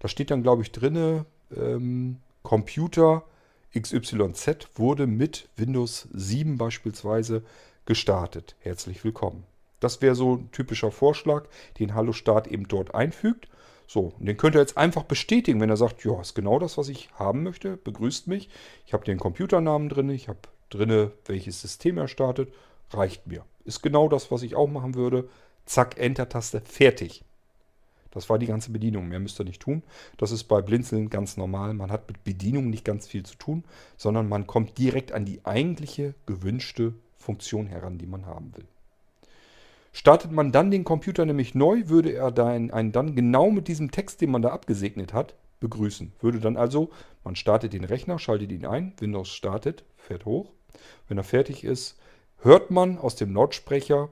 Da 0.00 0.08
steht 0.08 0.30
dann, 0.30 0.42
glaube 0.42 0.62
ich, 0.62 0.72
drin, 0.72 1.24
ähm, 1.56 2.18
Computer 2.42 3.24
XYZ 3.78 4.68
wurde 4.74 5.06
mit 5.06 5.48
Windows 5.56 6.08
7 6.12 6.58
beispielsweise 6.58 7.42
gestartet. 7.86 8.56
Herzlich 8.60 9.04
willkommen. 9.04 9.51
Das 9.82 10.00
wäre 10.00 10.14
so 10.14 10.36
ein 10.36 10.52
typischer 10.52 10.92
Vorschlag, 10.92 11.46
den 11.80 11.94
Hallo 11.94 12.12
Start 12.12 12.46
eben 12.46 12.68
dort 12.68 12.94
einfügt. 12.94 13.48
So, 13.88 14.12
den 14.20 14.36
könnt 14.36 14.54
ihr 14.54 14.60
jetzt 14.60 14.78
einfach 14.78 15.02
bestätigen, 15.02 15.60
wenn 15.60 15.70
er 15.70 15.76
sagt, 15.76 16.04
ja, 16.04 16.20
ist 16.20 16.34
genau 16.34 16.60
das, 16.60 16.78
was 16.78 16.88
ich 16.88 17.10
haben 17.14 17.42
möchte, 17.42 17.76
begrüßt 17.76 18.28
mich. 18.28 18.48
Ich 18.86 18.92
habe 18.92 19.04
den 19.04 19.18
Computernamen 19.18 19.88
drin, 19.88 20.08
ich 20.08 20.28
habe 20.28 20.38
drinne, 20.70 21.10
welches 21.26 21.60
System 21.60 21.98
er 21.98 22.06
startet. 22.06 22.52
Reicht 22.90 23.26
mir. 23.26 23.44
Ist 23.64 23.82
genau 23.82 24.08
das, 24.08 24.30
was 24.30 24.42
ich 24.42 24.54
auch 24.54 24.68
machen 24.68 24.94
würde. 24.94 25.28
Zack, 25.66 25.98
Enter-Taste, 25.98 26.60
fertig. 26.60 27.24
Das 28.12 28.30
war 28.30 28.38
die 28.38 28.46
ganze 28.46 28.70
Bedienung. 28.70 29.08
Mehr 29.08 29.18
müsst 29.18 29.40
ihr 29.40 29.44
nicht 29.44 29.62
tun. 29.62 29.82
Das 30.16 30.30
ist 30.30 30.44
bei 30.44 30.62
Blinzeln 30.62 31.10
ganz 31.10 31.36
normal. 31.36 31.74
Man 31.74 31.90
hat 31.90 32.06
mit 32.06 32.22
Bedienung 32.22 32.70
nicht 32.70 32.84
ganz 32.84 33.08
viel 33.08 33.24
zu 33.24 33.36
tun, 33.36 33.64
sondern 33.96 34.28
man 34.28 34.46
kommt 34.46 34.78
direkt 34.78 35.10
an 35.10 35.24
die 35.24 35.40
eigentliche 35.44 36.14
gewünschte 36.26 36.94
Funktion 37.16 37.66
heran, 37.66 37.98
die 37.98 38.06
man 38.06 38.26
haben 38.26 38.52
will. 38.54 38.66
Startet 39.92 40.32
man 40.32 40.52
dann 40.52 40.70
den 40.70 40.84
Computer 40.84 41.26
nämlich 41.26 41.54
neu, 41.54 41.88
würde 41.88 42.12
er 42.12 42.36
einen 42.38 42.92
dann 42.92 43.14
genau 43.14 43.50
mit 43.50 43.68
diesem 43.68 43.90
Text, 43.90 44.20
den 44.20 44.30
man 44.30 44.42
da 44.42 44.48
abgesegnet 44.48 45.12
hat, 45.12 45.34
begrüßen. 45.60 46.12
Würde 46.20 46.40
dann 46.40 46.56
also, 46.56 46.90
man 47.24 47.36
startet 47.36 47.74
den 47.74 47.84
Rechner, 47.84 48.18
schaltet 48.18 48.50
ihn 48.50 48.66
ein, 48.66 48.94
Windows 48.98 49.28
startet, 49.28 49.84
fährt 49.96 50.24
hoch. 50.24 50.52
Wenn 51.08 51.18
er 51.18 51.24
fertig 51.24 51.62
ist, 51.62 51.98
hört 52.38 52.70
man 52.70 52.98
aus 52.98 53.16
dem 53.16 53.34
Lautsprecher, 53.34 54.08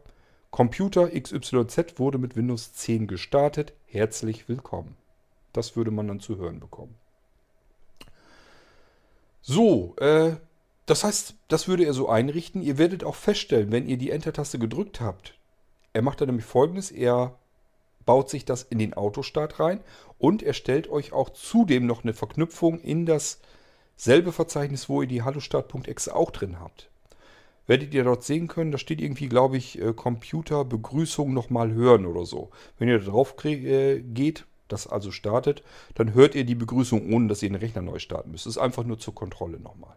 Computer 0.50 1.08
XYZ 1.08 1.98
wurde 1.98 2.18
mit 2.18 2.36
Windows 2.36 2.72
10 2.74 3.06
gestartet, 3.06 3.72
herzlich 3.86 4.48
willkommen. 4.48 4.96
Das 5.52 5.76
würde 5.76 5.90
man 5.90 6.08
dann 6.08 6.20
zu 6.20 6.36
hören 6.36 6.60
bekommen. 6.60 6.94
So, 9.42 9.96
äh, 9.96 10.32
das 10.86 11.04
heißt, 11.04 11.34
das 11.48 11.68
würde 11.68 11.84
er 11.84 11.94
so 11.94 12.08
einrichten. 12.08 12.62
Ihr 12.62 12.78
werdet 12.78 13.04
auch 13.04 13.14
feststellen, 13.14 13.70
wenn 13.70 13.88
ihr 13.88 13.96
die 13.96 14.10
Enter-Taste 14.10 14.58
gedrückt 14.58 15.00
habt, 15.00 15.34
er 15.92 16.02
macht 16.02 16.20
dann 16.20 16.28
nämlich 16.28 16.46
folgendes, 16.46 16.90
er 16.90 17.38
baut 18.06 18.30
sich 18.30 18.44
das 18.44 18.62
in 18.62 18.78
den 18.78 18.94
Autostart 18.94 19.60
rein 19.60 19.80
und 20.18 20.42
er 20.42 20.52
stellt 20.52 20.88
euch 20.90 21.12
auch 21.12 21.30
zudem 21.30 21.86
noch 21.86 22.02
eine 22.02 22.14
Verknüpfung 22.14 22.80
in 22.80 23.06
dasselbe 23.06 24.32
Verzeichnis, 24.32 24.88
wo 24.88 25.02
ihr 25.02 25.08
die 25.08 25.22
hallostart.exe 25.22 26.14
auch 26.14 26.30
drin 26.30 26.60
habt. 26.60 26.90
Werdet 27.66 27.94
ihr 27.94 28.04
dort 28.04 28.24
sehen 28.24 28.48
können, 28.48 28.72
da 28.72 28.78
steht 28.78 29.00
irgendwie, 29.00 29.28
glaube 29.28 29.56
ich, 29.56 29.80
äh, 29.80 29.92
Computerbegrüßung 29.92 31.32
nochmal 31.32 31.72
hören 31.72 32.04
oder 32.06 32.26
so. 32.26 32.50
Wenn 32.78 32.88
ihr 32.88 32.98
da 32.98 33.10
drauf 33.10 33.36
äh, 33.44 34.00
geht, 34.00 34.44
das 34.66 34.86
also 34.86 35.10
startet, 35.10 35.62
dann 35.94 36.14
hört 36.14 36.34
ihr 36.34 36.44
die 36.44 36.54
Begrüßung, 36.54 37.12
ohne 37.12 37.28
dass 37.28 37.42
ihr 37.42 37.48
den 37.48 37.56
Rechner 37.56 37.82
neu 37.82 37.98
starten 37.98 38.30
müsst. 38.30 38.46
Das 38.46 38.54
ist 38.54 38.58
einfach 38.58 38.84
nur 38.84 38.98
zur 38.98 39.14
Kontrolle 39.14 39.60
nochmal. 39.60 39.96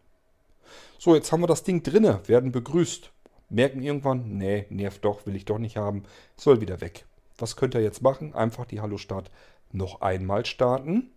So, 1.00 1.16
jetzt 1.16 1.32
haben 1.32 1.42
wir 1.42 1.48
das 1.48 1.64
Ding 1.64 1.84
drinne, 1.84 2.22
werden 2.28 2.52
begrüßt 2.52 3.13
merken 3.54 3.82
irgendwann, 3.82 4.38
nee, 4.38 4.66
nervt 4.70 5.06
doch, 5.06 5.26
will 5.26 5.36
ich 5.36 5.46
doch 5.46 5.60
nicht 5.60 5.78
haben, 5.78 6.04
soll 6.36 6.60
wieder 6.60 6.82
weg. 6.82 7.06
Was 7.38 7.56
könnt 7.56 7.76
ihr 7.76 7.82
jetzt 7.82 8.02
machen? 8.02 8.34
Einfach 8.34 8.66
die 8.66 8.82
Hallo 8.82 8.98
Start 8.98 9.32
noch 9.72 10.02
einmal 10.02 10.46
starten. 10.46 11.10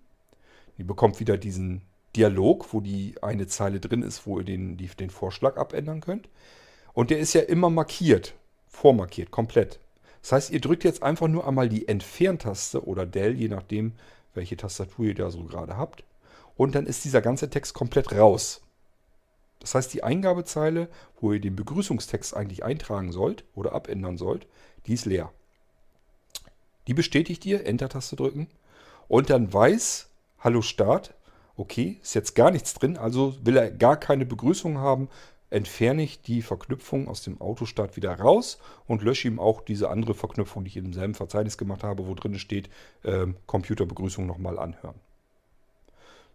Ihr 0.79 0.87
bekommt 0.87 1.21
wieder 1.21 1.37
diesen 1.37 1.83
Dialog, 2.15 2.73
wo 2.73 2.81
die 2.81 3.15
eine 3.23 3.47
Zeile 3.47 3.81
drin 3.81 4.03
ist, 4.03 4.27
wo 4.27 4.39
ihr 4.39 4.45
den, 4.45 4.77
die, 4.77 4.89
den 4.89 5.11
Vorschlag 5.11 5.57
abändern 5.57 6.01
könnt. 6.01 6.29
Und 6.93 7.11
der 7.11 7.19
ist 7.19 7.35
ja 7.35 7.43
immer 7.43 7.69
markiert, 7.69 8.35
vormarkiert, 8.69 9.31
komplett. 9.31 9.79
Das 10.23 10.33
heißt, 10.33 10.51
ihr 10.51 10.61
drückt 10.61 10.85
jetzt 10.85 11.03
einfach 11.03 11.29
nur 11.29 11.47
einmal 11.47 11.69
die 11.69 11.89
Entferntaste 11.89 12.87
oder 12.87 13.07
Del, 13.07 13.35
je 13.35 13.49
nachdem, 13.49 13.93
welche 14.35 14.57
Tastatur 14.57 15.07
ihr 15.07 15.15
da 15.15 15.31
so 15.31 15.45
gerade 15.45 15.77
habt. 15.77 16.05
Und 16.57 16.75
dann 16.75 16.87
ist 16.87 17.05
dieser 17.05 17.21
ganze 17.21 17.51
Text 17.51 17.75
komplett 17.75 18.13
raus. 18.13 18.63
Das 19.61 19.75
heißt, 19.75 19.93
die 19.95 20.05
Eingabezeile, 20.05 20.89
wo 21.21 21.33
ihr 21.33 21.41
den 21.41 21.57
Begrüßungstext 21.57 22.37
eigentlich 22.37 22.65
eintragen 22.65 23.13
sollt 23.13 23.45
oder 23.55 23.73
abändern 23.73 24.17
sollt, 24.17 24.47
die 24.87 24.95
ist 24.95 25.07
leer. 25.07 25.33
Die 26.87 26.95
bestätigt 26.95 27.45
ihr, 27.47 27.67
Enter-Taste 27.67 28.17
drücken 28.17 28.49
und 29.09 29.31
dann 29.31 29.53
weiß 29.53 30.09
Hallo 30.39 30.63
Start, 30.63 31.15
okay, 31.57 31.99
ist 32.03 32.15
jetzt 32.15 32.35
gar 32.35 32.51
nichts 32.51 32.75
drin, 32.75 32.97
also 32.97 33.35
will 33.43 33.57
er 33.57 33.71
gar 33.71 33.97
keine 33.97 34.27
Begrüßung 34.27 34.79
haben, 34.79 35.09
entferne 35.51 36.03
ich 36.03 36.21
die 36.21 36.43
Verknüpfung 36.43 37.09
aus 37.09 37.23
dem 37.23 37.41
Autostart 37.41 37.97
wieder 37.97 38.15
raus 38.19 38.59
und 38.87 39.03
lösche 39.03 39.29
ihm 39.29 39.39
auch 39.39 39.63
diese 39.63 39.91
andere 39.91 40.15
Verknüpfung, 40.15 40.65
die 40.65 40.69
ich 40.69 40.77
in 40.77 40.85
demselben 40.85 41.15
Verzeichnis 41.15 41.57
gemacht 41.57 41.83
habe, 41.83 42.07
wo 42.07 42.15
drin 42.15 42.39
steht, 42.39 42.69
äh, 43.05 43.27
Computerbegrüßung 43.47 44.27
nochmal 44.27 44.59
anhören. 44.59 45.01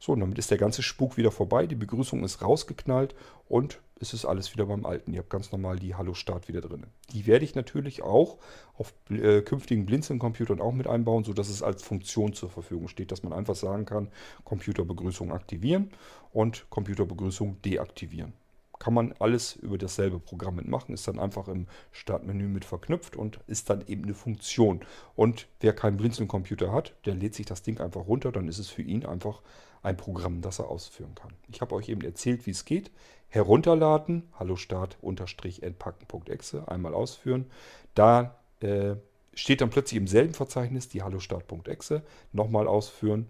So, 0.03 0.13
und 0.13 0.19
damit 0.19 0.39
ist 0.39 0.49
der 0.49 0.57
ganze 0.57 0.81
Spuk 0.81 1.15
wieder 1.15 1.29
vorbei. 1.29 1.67
Die 1.67 1.75
Begrüßung 1.75 2.23
ist 2.23 2.41
rausgeknallt 2.41 3.13
und 3.47 3.79
es 3.99 4.15
ist 4.15 4.25
alles 4.25 4.51
wieder 4.51 4.65
beim 4.65 4.83
Alten. 4.83 5.13
Ihr 5.13 5.19
habt 5.19 5.29
ganz 5.29 5.51
normal 5.51 5.77
die 5.77 5.93
Hallo-Start 5.93 6.47
wieder 6.47 6.59
drin. 6.59 6.87
Die 7.13 7.27
werde 7.27 7.45
ich 7.45 7.53
natürlich 7.53 8.01
auch 8.01 8.39
auf 8.79 8.95
äh, 9.11 9.41
künftigen 9.43 9.85
Blinzeln-Computern 9.85 10.59
auch 10.59 10.71
mit 10.71 10.87
einbauen, 10.87 11.23
sodass 11.23 11.49
es 11.49 11.61
als 11.61 11.83
Funktion 11.83 12.33
zur 12.33 12.49
Verfügung 12.49 12.87
steht, 12.87 13.11
dass 13.11 13.21
man 13.21 13.31
einfach 13.31 13.53
sagen 13.53 13.85
kann, 13.85 14.07
Computerbegrüßung 14.43 15.31
aktivieren 15.31 15.91
und 16.33 16.65
Computerbegrüßung 16.71 17.61
deaktivieren 17.61 18.33
kann 18.79 18.95
man 18.95 19.13
alles 19.19 19.55
über 19.57 19.77
dasselbe 19.77 20.17
Programm 20.17 20.55
mitmachen, 20.55 20.95
ist 20.95 21.07
dann 21.07 21.19
einfach 21.19 21.47
im 21.47 21.67
Startmenü 21.91 22.47
mit 22.47 22.65
verknüpft 22.65 23.15
und 23.15 23.39
ist 23.45 23.69
dann 23.69 23.85
eben 23.85 24.05
eine 24.05 24.15
Funktion. 24.15 24.79
Und 25.15 25.47
wer 25.59 25.73
keinen 25.73 25.97
Blinzeln-Computer 25.97 26.73
hat, 26.73 26.95
der 27.05 27.13
lädt 27.13 27.35
sich 27.35 27.45
das 27.45 27.61
Ding 27.61 27.79
einfach 27.79 28.07
runter, 28.07 28.31
dann 28.31 28.47
ist 28.47 28.57
es 28.57 28.69
für 28.69 28.81
ihn 28.81 29.05
einfach 29.05 29.43
ein 29.83 29.97
Programm, 29.97 30.41
das 30.41 30.59
er 30.59 30.69
ausführen 30.69 31.15
kann. 31.15 31.33
Ich 31.51 31.61
habe 31.61 31.75
euch 31.75 31.89
eben 31.89 32.01
erzählt, 32.01 32.45
wie 32.45 32.51
es 32.51 32.65
geht. 32.65 32.91
Herunterladen, 33.29 34.29
hallo 34.37 34.55
start 34.55 34.97
entpacken.exe, 35.01 36.67
einmal 36.67 36.93
ausführen. 36.93 37.49
Da 37.95 38.35
äh, 38.59 38.95
steht 39.33 39.61
dann 39.61 39.69
plötzlich 39.69 39.97
im 39.97 40.07
selben 40.07 40.33
Verzeichnis 40.33 40.89
die 40.89 41.01
hallo 41.01 41.19
start.exe, 41.19 42.03
nochmal 42.33 42.67
ausführen. 42.67 43.27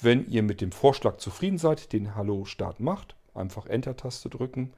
Wenn 0.00 0.28
ihr 0.28 0.42
mit 0.42 0.60
dem 0.60 0.72
Vorschlag 0.72 1.18
zufrieden 1.18 1.58
seid, 1.58 1.92
den 1.92 2.14
Hallo 2.14 2.44
Start 2.44 2.80
macht, 2.80 3.14
einfach 3.34 3.66
Enter-Taste 3.66 4.28
drücken. 4.30 4.72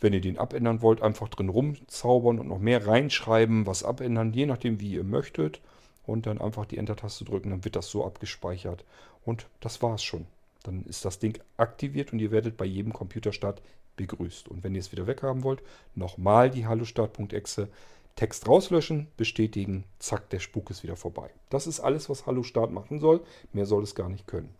Wenn 0.00 0.12
ihr 0.12 0.20
den 0.20 0.38
abändern 0.38 0.82
wollt, 0.82 1.02
einfach 1.02 1.28
drin 1.28 1.48
rumzaubern 1.48 2.38
und 2.38 2.48
noch 2.48 2.58
mehr 2.58 2.86
reinschreiben, 2.86 3.66
was 3.66 3.84
abändern, 3.84 4.32
je 4.32 4.46
nachdem 4.46 4.80
wie 4.80 4.92
ihr 4.92 5.04
möchtet. 5.04 5.60
Und 6.08 6.24
dann 6.24 6.40
einfach 6.40 6.64
die 6.64 6.78
Enter-Taste 6.78 7.26
drücken, 7.26 7.50
dann 7.50 7.64
wird 7.66 7.76
das 7.76 7.90
so 7.90 8.06
abgespeichert. 8.06 8.82
Und 9.26 9.46
das 9.60 9.82
war's 9.82 10.02
schon. 10.02 10.24
Dann 10.62 10.86
ist 10.86 11.04
das 11.04 11.18
Ding 11.18 11.38
aktiviert 11.58 12.14
und 12.14 12.18
ihr 12.18 12.30
werdet 12.30 12.56
bei 12.56 12.64
jedem 12.64 12.94
Computerstart 12.94 13.60
begrüßt. 13.96 14.48
Und 14.48 14.64
wenn 14.64 14.74
ihr 14.74 14.80
es 14.80 14.90
wieder 14.90 15.06
weghaben 15.06 15.44
wollt, 15.44 15.62
nochmal 15.94 16.48
die 16.48 16.66
Hallo-Start.exe, 16.66 17.68
Text 18.16 18.48
rauslöschen, 18.48 19.08
bestätigen, 19.18 19.84
zack, 19.98 20.30
der 20.30 20.38
Spuk 20.38 20.70
ist 20.70 20.82
wieder 20.82 20.96
vorbei. 20.96 21.28
Das 21.50 21.66
ist 21.66 21.78
alles, 21.78 22.08
was 22.08 22.24
Hallo 22.24 22.42
Start 22.42 22.72
machen 22.72 23.00
soll. 23.00 23.20
Mehr 23.52 23.66
soll 23.66 23.82
es 23.82 23.94
gar 23.94 24.08
nicht 24.08 24.26
können. 24.26 24.54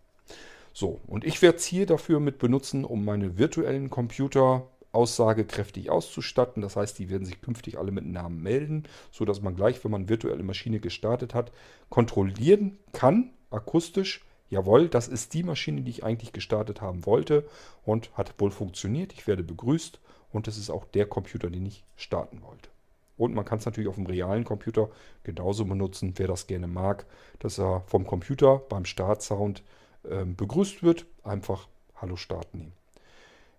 So, 0.75 1.01
und 1.07 1.25
ich 1.25 1.41
werde 1.41 1.57
es 1.57 1.65
hier 1.65 1.87
dafür 1.87 2.21
mit 2.21 2.39
benutzen, 2.39 2.85
um 2.85 3.07
meine 3.07 3.39
virtuellen 3.39 3.89
Computer 3.89 4.67
aussagekräftig 4.93 5.91
auszustatten. 5.91 6.63
Das 6.63 6.77
heißt, 6.77 6.99
die 6.99 7.11
werden 7.11 7.25
sich 7.25 7.41
künftig 7.41 7.79
alle 7.79 7.93
mit 7.93 8.07
Namen 8.07 8.43
melden, 8.43 8.85
sodass 9.11 9.43
man 9.43 9.57
gleich, 9.57 9.83
wenn 9.85 9.91
man 9.91 10.09
virtuelle 10.09 10.43
Maschine 10.43 10.81
gestartet 10.81 11.35
hat, 11.35 11.53
kontrollieren 11.91 12.79
kann, 12.93 13.31
akustisch, 13.51 14.25
jawohl, 14.51 14.89
das 14.89 15.09
ist 15.09 15.35
die 15.35 15.43
Maschine, 15.43 15.83
die 15.83 15.91
ich 15.91 16.05
eigentlich 16.05 16.33
gestartet 16.33 16.81
haben 16.81 17.07
wollte 17.07 17.47
und 17.85 18.11
hat 18.15 18.35
wohl 18.39 18.51
funktioniert. 18.51 19.13
Ich 19.13 19.27
werde 19.27 19.43
begrüßt 19.43 20.01
und 20.33 20.49
es 20.49 20.57
ist 20.57 20.71
auch 20.71 20.85
der 20.85 21.07
Computer, 21.07 21.51
den 21.51 21.67
ich 21.67 21.85
starten 21.97 22.43
wollte. 22.43 22.69
Und 23.17 23.35
man 23.35 23.45
kann 23.45 23.59
es 23.59 23.67
natürlich 23.67 23.89
auf 23.89 23.97
dem 23.97 24.07
realen 24.07 24.45
Computer 24.45 24.89
genauso 25.25 25.65
benutzen, 25.65 26.15
wer 26.17 26.29
das 26.29 26.47
gerne 26.47 26.69
mag, 26.69 27.05
dass 27.41 27.59
er 27.59 27.83
vom 27.87 28.07
Computer 28.07 28.63
beim 28.69 28.85
Startsound 28.85 29.63
ähm, 30.09 30.37
begrüßt 30.37 30.83
wird, 30.83 31.05
einfach 31.25 31.67
Hallo 31.97 32.15
Start 32.15 32.55
nehmen. 32.55 32.78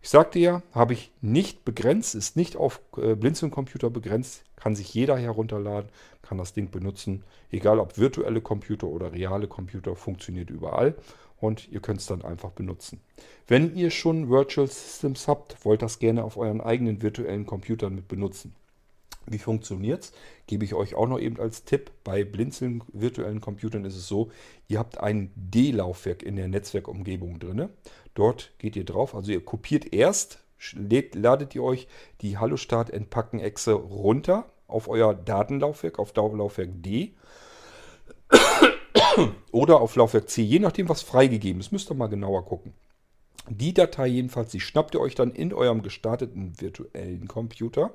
Ich 0.01 0.09
sagte 0.09 0.39
ja, 0.39 0.61
habe 0.71 0.93
ich 0.93 1.11
nicht 1.21 1.65
begrenzt, 1.65 2.15
ist 2.15 2.37
nicht 2.37 2.55
auf 2.55 2.79
äh, 2.97 3.15
Blinzeln-Computer 3.15 3.89
begrenzt, 3.89 4.43
kann 4.55 4.75
sich 4.75 4.93
jeder 4.93 5.17
herunterladen, 5.17 5.89
kann 6.21 6.37
das 6.37 6.53
Ding 6.53 6.71
benutzen, 6.71 7.23
egal 7.51 7.79
ob 7.79 7.97
virtuelle 7.97 8.41
Computer 8.41 8.87
oder 8.87 9.11
reale 9.11 9.47
Computer, 9.47 9.95
funktioniert 9.95 10.49
überall 10.49 10.95
und 11.41 11.69
ihr 11.69 11.81
könnt 11.81 11.99
es 11.99 12.05
dann 12.05 12.21
einfach 12.21 12.51
benutzen. 12.51 13.01
Wenn 13.47 13.75
ihr 13.75 13.91
schon 13.91 14.29
Virtual 14.29 14.67
Systems 14.67 15.27
habt, 15.27 15.65
wollt 15.65 15.81
das 15.81 15.99
gerne 15.99 16.23
auf 16.23 16.37
euren 16.37 16.61
eigenen 16.61 17.01
virtuellen 17.01 17.45
Computern 17.45 17.95
mit 17.95 18.07
benutzen. 18.07 18.55
Wie 19.29 19.37
funktioniert 19.37 20.03
es? 20.03 20.13
Gebe 20.47 20.65
ich 20.65 20.73
euch 20.73 20.95
auch 20.95 21.07
noch 21.07 21.19
eben 21.19 21.39
als 21.39 21.63
Tipp. 21.63 21.91
Bei 22.03 22.23
Blinzeln 22.23 22.83
virtuellen 22.91 23.41
Computern 23.41 23.85
ist 23.85 23.95
es 23.95 24.07
so, 24.07 24.31
ihr 24.67 24.79
habt 24.79 24.99
ein 24.99 25.31
D-Laufwerk 25.35 26.23
in 26.23 26.35
der 26.35 26.47
Netzwerkumgebung 26.47 27.39
drin. 27.39 27.69
Dort 28.15 28.51
geht 28.57 28.75
ihr 28.75 28.85
drauf, 28.85 29.13
also 29.13 29.31
ihr 29.31 29.43
kopiert 29.43 29.93
erst, 29.93 30.39
ladet 31.13 31.55
ihr 31.55 31.63
euch 31.63 31.87
die 32.21 32.37
Hallo 32.37 32.57
Start 32.57 32.89
Entpacken 32.89 33.39
Exe 33.39 33.73
runter 33.73 34.51
auf 34.67 34.87
euer 34.87 35.13
Datenlaufwerk, 35.13 35.99
auf 35.99 36.15
Laufwerk 36.15 36.69
D 36.73 37.13
oder 39.51 39.79
auf 39.79 39.95
Laufwerk 39.95 40.29
C, 40.29 40.41
je 40.41 40.59
nachdem 40.59 40.89
was 40.89 41.01
freigegeben 41.01 41.59
ist. 41.59 41.71
Müsst 41.71 41.91
ihr 41.91 41.95
mal 41.95 42.07
genauer 42.07 42.45
gucken. 42.45 42.73
Die 43.47 43.73
Datei 43.73 44.07
jedenfalls, 44.07 44.51
die 44.51 44.59
schnappt 44.59 44.93
ihr 44.95 45.01
euch 45.01 45.15
dann 45.15 45.31
in 45.31 45.53
eurem 45.53 45.81
gestarteten 45.81 46.59
virtuellen 46.59 47.27
Computer 47.27 47.91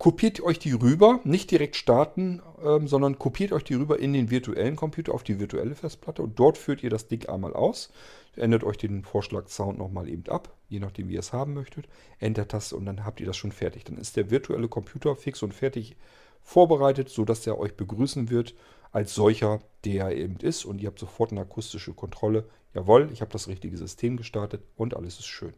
kopiert 0.00 0.40
euch 0.40 0.58
die 0.58 0.72
rüber, 0.72 1.20
nicht 1.24 1.50
direkt 1.50 1.76
starten, 1.76 2.40
ähm, 2.64 2.88
sondern 2.88 3.18
kopiert 3.18 3.52
euch 3.52 3.64
die 3.64 3.74
rüber 3.74 3.98
in 3.98 4.14
den 4.14 4.30
virtuellen 4.30 4.74
Computer 4.74 5.12
auf 5.12 5.24
die 5.24 5.38
virtuelle 5.38 5.74
Festplatte 5.74 6.22
und 6.22 6.38
dort 6.38 6.56
führt 6.56 6.82
ihr 6.82 6.88
das 6.88 7.06
Ding 7.06 7.28
einmal 7.28 7.52
aus. 7.52 7.92
Ändert 8.34 8.64
euch 8.64 8.78
den 8.78 9.04
Vorschlag-Sound 9.04 9.76
nochmal 9.76 10.08
eben 10.08 10.26
ab, 10.28 10.56
je 10.70 10.80
nachdem 10.80 11.10
wie 11.10 11.14
ihr 11.14 11.20
es 11.20 11.34
haben 11.34 11.52
möchtet. 11.52 11.86
Enter-Taste 12.18 12.76
und 12.76 12.86
dann 12.86 13.04
habt 13.04 13.20
ihr 13.20 13.26
das 13.26 13.36
schon 13.36 13.52
fertig. 13.52 13.84
Dann 13.84 13.98
ist 13.98 14.16
der 14.16 14.30
virtuelle 14.30 14.68
Computer 14.68 15.14
fix 15.16 15.42
und 15.42 15.52
fertig 15.52 15.96
vorbereitet, 16.40 17.10
sodass 17.10 17.46
er 17.46 17.58
euch 17.58 17.76
begrüßen 17.76 18.30
wird 18.30 18.54
als 18.92 19.14
solcher, 19.14 19.60
der 19.84 20.06
er 20.06 20.16
eben 20.16 20.36
ist. 20.36 20.64
Und 20.64 20.80
ihr 20.80 20.88
habt 20.88 20.98
sofort 20.98 21.30
eine 21.30 21.42
akustische 21.42 21.92
Kontrolle. 21.92 22.48
Jawohl, 22.72 23.10
ich 23.12 23.20
habe 23.20 23.32
das 23.32 23.48
richtige 23.48 23.76
System 23.76 24.16
gestartet 24.16 24.62
und 24.76 24.96
alles 24.96 25.18
ist 25.18 25.26
schön. 25.26 25.52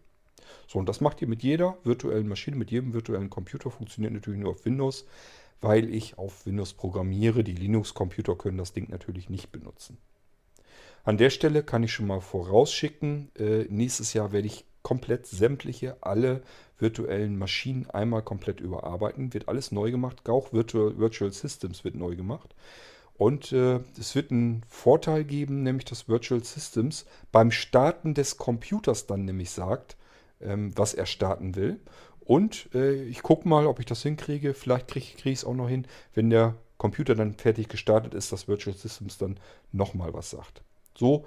So, 0.67 0.79
und 0.79 0.89
das 0.89 1.01
macht 1.01 1.23
ihr 1.23 1.29
mit 1.29 1.43
jeder 1.43 1.77
virtuellen 1.85 2.29
Maschine, 2.29 2.57
mit 2.57 2.71
jedem 2.71 2.93
virtuellen 2.93 3.31
Computer. 3.31 3.71
Funktioniert 3.71 4.13
natürlich 4.13 4.41
nur 4.41 4.51
auf 4.53 4.65
Windows, 4.65 5.07
weil 5.61 5.93
ich 5.93 6.19
auf 6.19 6.47
Windows 6.47 6.73
programmiere. 6.75 7.45
Die 7.45 7.55
Linux-Computer 7.55 8.37
können 8.37 8.59
das 8.59 8.73
Ding 8.73 8.89
natürlich 8.91 9.31
nicht 9.31 9.53
benutzen. 9.53 9.99
An 11.05 11.19
der 11.19 11.31
Stelle 11.31 11.63
kann 11.63 11.83
ich 11.83 11.93
schon 11.93 12.07
mal 12.07 12.21
vorausschicken, 12.21 13.31
äh, 13.37 13.65
nächstes 13.69 14.13
Jahr 14.13 14.31
werde 14.33 14.47
ich 14.47 14.65
komplett 14.83 15.27
sämtliche, 15.27 15.97
alle 16.01 16.43
virtuellen 16.79 17.39
Maschinen 17.39 17.89
einmal 17.91 18.23
komplett 18.23 18.61
überarbeiten. 18.61 19.33
Wird 19.33 19.49
alles 19.49 19.73
neu 19.73 19.91
gemacht. 19.91 20.29
Auch 20.29 20.53
Virtual, 20.53 20.99
Virtual 20.99 21.33
Systems 21.33 21.85
wird 21.85 21.95
neu 21.95 22.17
gemacht. 22.17 22.55
Und 23.15 23.53
äh, 23.53 23.81
es 23.99 24.15
wird 24.15 24.31
einen 24.33 24.63
Vorteil 24.69 25.25
geben, 25.25 25.63
nämlich 25.63 25.85
dass 25.85 26.09
Virtual 26.09 26.43
Systems 26.43 27.07
beim 27.31 27.51
Starten 27.51 28.15
des 28.15 28.37
Computers 28.37 29.07
dann 29.07 29.25
nämlich 29.25 29.51
sagt, 29.51 29.97
ähm, 30.45 30.73
was 30.77 30.95
er 30.95 31.07
starten 31.07 31.55
will. 31.55 31.81
Und 32.21 32.69
äh, 32.75 33.03
ich 33.05 33.23
gucke 33.23 33.49
mal, 33.49 33.67
ob 33.67 33.81
ich 33.81 33.87
das 33.87 34.03
hinkriege. 34.03 34.55
Vielleicht 34.55 34.89
kriege 34.89 35.07
krieg 35.17 35.33
ich 35.33 35.41
es 35.41 35.45
auch 35.45 35.55
noch 35.55 35.69
hin, 35.69 35.87
wenn 36.15 36.31
der 36.31 36.55
Computer 36.79 37.15
dann 37.15 37.35
fertig 37.35 37.69
gestartet 37.69 38.15
ist, 38.15 38.33
dass 38.33 38.49
Virtual 38.49 38.77
Systems 38.77 39.19
dann 39.19 39.39
nochmal 39.73 40.13
was 40.15 40.31
sagt. 40.31 40.63
So 40.97 41.25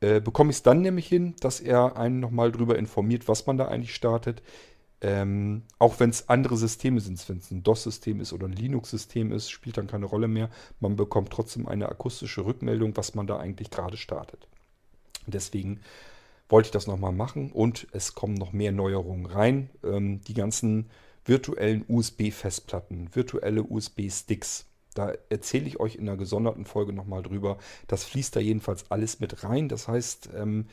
äh, 0.00 0.20
bekomme 0.20 0.50
ich 0.50 0.56
es 0.56 0.62
dann 0.62 0.80
nämlich 0.80 1.06
hin, 1.06 1.34
dass 1.40 1.60
er 1.60 1.96
einen 1.96 2.20
nochmal 2.20 2.52
darüber 2.52 2.78
informiert, 2.78 3.28
was 3.28 3.46
man 3.46 3.58
da 3.58 3.68
eigentlich 3.68 3.94
startet. 3.94 4.42
Ähm, 5.02 5.62
auch 5.78 5.98
wenn 5.98 6.10
es 6.10 6.28
andere 6.28 6.58
Systeme 6.58 7.00
sind, 7.00 7.26
wenn 7.28 7.38
es 7.38 7.50
ein 7.50 7.62
DOS-System 7.62 8.20
ist 8.20 8.34
oder 8.34 8.46
ein 8.46 8.52
Linux-System 8.52 9.32
ist, 9.32 9.50
spielt 9.50 9.78
dann 9.78 9.86
keine 9.86 10.06
Rolle 10.06 10.28
mehr. 10.28 10.50
Man 10.78 10.96
bekommt 10.96 11.30
trotzdem 11.30 11.66
eine 11.66 11.88
akustische 11.88 12.44
Rückmeldung, 12.44 12.96
was 12.96 13.14
man 13.14 13.26
da 13.26 13.38
eigentlich 13.38 13.70
gerade 13.70 13.96
startet. 13.96 14.46
Deswegen 15.26 15.80
wollte 16.50 16.66
ich 16.66 16.72
das 16.72 16.86
nochmal 16.86 17.12
machen 17.12 17.50
und 17.52 17.86
es 17.92 18.14
kommen 18.14 18.34
noch 18.34 18.52
mehr 18.52 18.72
Neuerungen 18.72 19.26
rein. 19.26 19.70
Ähm, 19.82 20.20
die 20.22 20.34
ganzen 20.34 20.90
virtuellen 21.24 21.84
USB-Festplatten, 21.88 23.14
virtuelle 23.14 23.62
USB-Sticks. 23.62 24.66
Da 24.94 25.12
erzähle 25.28 25.66
ich 25.66 25.78
euch 25.78 25.94
in 25.94 26.08
einer 26.08 26.18
gesonderten 26.18 26.64
Folge 26.64 26.92
nochmal 26.92 27.22
drüber. 27.22 27.58
Das 27.86 28.04
fließt 28.04 28.34
da 28.34 28.40
jedenfalls 28.40 28.90
alles 28.90 29.20
mit 29.20 29.44
rein. 29.44 29.68
Das 29.68 29.86
heißt, 29.86 30.30
ähm, 30.36 30.66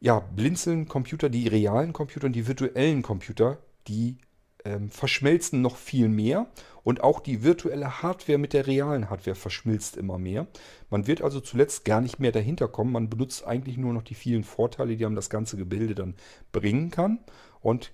ja, 0.00 0.20
blinzeln 0.20 0.88
Computer, 0.88 1.28
die 1.28 1.48
realen 1.48 1.92
Computer 1.92 2.26
und 2.26 2.32
die 2.32 2.46
virtuellen 2.46 3.02
Computer, 3.02 3.58
die 3.88 4.16
ähm, 4.66 4.90
verschmelzen 4.90 5.62
noch 5.62 5.76
viel 5.76 6.08
mehr 6.08 6.46
und 6.82 7.02
auch 7.02 7.20
die 7.20 7.42
virtuelle 7.42 8.02
Hardware 8.02 8.38
mit 8.38 8.52
der 8.52 8.66
realen 8.66 9.10
Hardware 9.10 9.36
verschmilzt 9.36 9.96
immer 9.96 10.18
mehr. 10.18 10.46
Man 10.90 11.06
wird 11.06 11.22
also 11.22 11.40
zuletzt 11.40 11.84
gar 11.84 12.00
nicht 12.00 12.18
mehr 12.18 12.32
dahinter 12.32 12.68
kommen. 12.68 12.92
Man 12.92 13.08
benutzt 13.08 13.46
eigentlich 13.46 13.76
nur 13.76 13.92
noch 13.92 14.02
die 14.02 14.14
vielen 14.14 14.44
Vorteile, 14.44 14.96
die 14.96 15.06
einem 15.06 15.16
das 15.16 15.30
ganze 15.30 15.56
Gebilde 15.56 15.94
dann 15.94 16.14
bringen 16.52 16.90
kann 16.90 17.20
und 17.60 17.92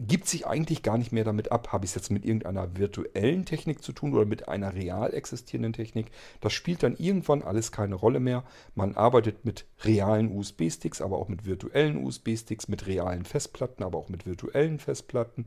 gibt 0.00 0.28
sich 0.28 0.46
eigentlich 0.46 0.82
gar 0.82 0.96
nicht 0.96 1.12
mehr 1.12 1.24
damit 1.24 1.50
ab, 1.50 1.72
habe 1.72 1.84
ich 1.84 1.90
es 1.90 1.96
jetzt 1.96 2.10
mit 2.10 2.24
irgendeiner 2.24 2.76
virtuellen 2.76 3.44
Technik 3.44 3.82
zu 3.82 3.92
tun 3.92 4.14
oder 4.14 4.24
mit 4.24 4.48
einer 4.48 4.74
real 4.74 5.12
existierenden 5.12 5.72
Technik. 5.72 6.10
Das 6.40 6.52
spielt 6.52 6.82
dann 6.82 6.96
irgendwann 6.96 7.42
alles 7.42 7.72
keine 7.72 7.96
Rolle 7.96 8.20
mehr. 8.20 8.44
Man 8.74 8.94
arbeitet 8.96 9.44
mit 9.44 9.66
realen 9.80 10.36
USB-Sticks, 10.36 11.00
aber 11.00 11.18
auch 11.18 11.28
mit 11.28 11.46
virtuellen 11.46 12.04
USB-Sticks, 12.04 12.68
mit 12.68 12.86
realen 12.86 13.24
Festplatten, 13.24 13.82
aber 13.82 13.98
auch 13.98 14.08
mit 14.08 14.24
virtuellen 14.26 14.78
Festplatten 14.78 15.46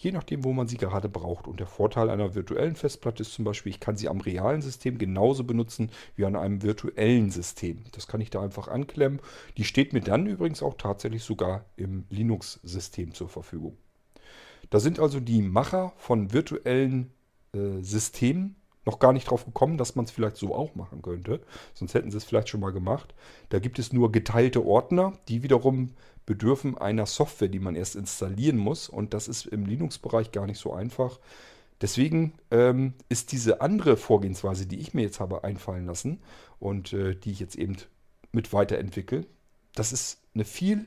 je 0.00 0.12
nachdem, 0.12 0.44
wo 0.44 0.52
man 0.52 0.66
sie 0.66 0.78
gerade 0.78 1.10
braucht. 1.10 1.46
Und 1.46 1.60
der 1.60 1.66
Vorteil 1.66 2.08
einer 2.08 2.34
virtuellen 2.34 2.74
Festplatte 2.74 3.22
ist 3.22 3.34
zum 3.34 3.44
Beispiel, 3.44 3.70
ich 3.70 3.80
kann 3.80 3.96
sie 3.96 4.08
am 4.08 4.22
realen 4.22 4.62
System 4.62 4.96
genauso 4.96 5.44
benutzen 5.44 5.90
wie 6.16 6.24
an 6.24 6.36
einem 6.36 6.62
virtuellen 6.62 7.30
System. 7.30 7.84
Das 7.92 8.06
kann 8.06 8.22
ich 8.22 8.30
da 8.30 8.40
einfach 8.40 8.68
anklemmen. 8.68 9.20
Die 9.58 9.64
steht 9.64 9.92
mir 9.92 10.00
dann 10.00 10.26
übrigens 10.26 10.62
auch 10.62 10.74
tatsächlich 10.74 11.22
sogar 11.22 11.66
im 11.76 12.06
Linux-System 12.08 13.12
zur 13.12 13.28
Verfügung. 13.28 13.76
Da 14.70 14.80
sind 14.80 15.00
also 15.00 15.20
die 15.20 15.42
Macher 15.42 15.92
von 15.98 16.32
virtuellen 16.32 17.12
äh, 17.52 17.82
Systemen 17.82 18.56
noch 18.86 19.00
gar 19.00 19.12
nicht 19.12 19.30
drauf 19.30 19.44
gekommen, 19.44 19.76
dass 19.76 19.96
man 19.96 20.06
es 20.06 20.10
vielleicht 20.10 20.36
so 20.36 20.54
auch 20.54 20.74
machen 20.74 21.02
könnte. 21.02 21.42
Sonst 21.74 21.92
hätten 21.92 22.10
sie 22.10 22.16
es 22.16 22.24
vielleicht 22.24 22.48
schon 22.48 22.60
mal 22.60 22.72
gemacht. 22.72 23.14
Da 23.50 23.58
gibt 23.58 23.78
es 23.78 23.92
nur 23.92 24.10
geteilte 24.10 24.64
Ordner, 24.64 25.12
die 25.28 25.42
wiederum 25.42 25.90
bedürfen 26.30 26.78
einer 26.78 27.06
Software, 27.06 27.48
die 27.48 27.58
man 27.58 27.74
erst 27.74 27.96
installieren 27.96 28.56
muss. 28.56 28.88
Und 28.88 29.14
das 29.14 29.26
ist 29.26 29.46
im 29.46 29.66
Linux-Bereich 29.66 30.30
gar 30.30 30.46
nicht 30.46 30.60
so 30.60 30.72
einfach. 30.72 31.18
Deswegen 31.80 32.34
ähm, 32.52 32.94
ist 33.08 33.32
diese 33.32 33.60
andere 33.60 33.96
Vorgehensweise, 33.96 34.66
die 34.66 34.78
ich 34.78 34.94
mir 34.94 35.02
jetzt 35.02 35.18
habe 35.18 35.42
einfallen 35.42 35.86
lassen 35.86 36.20
und 36.60 36.92
äh, 36.92 37.16
die 37.16 37.32
ich 37.32 37.40
jetzt 37.40 37.56
eben 37.56 37.74
mit 38.30 38.52
weiterentwickle, 38.52 39.26
das 39.74 39.92
ist 39.92 40.20
eine 40.32 40.44
viel 40.44 40.86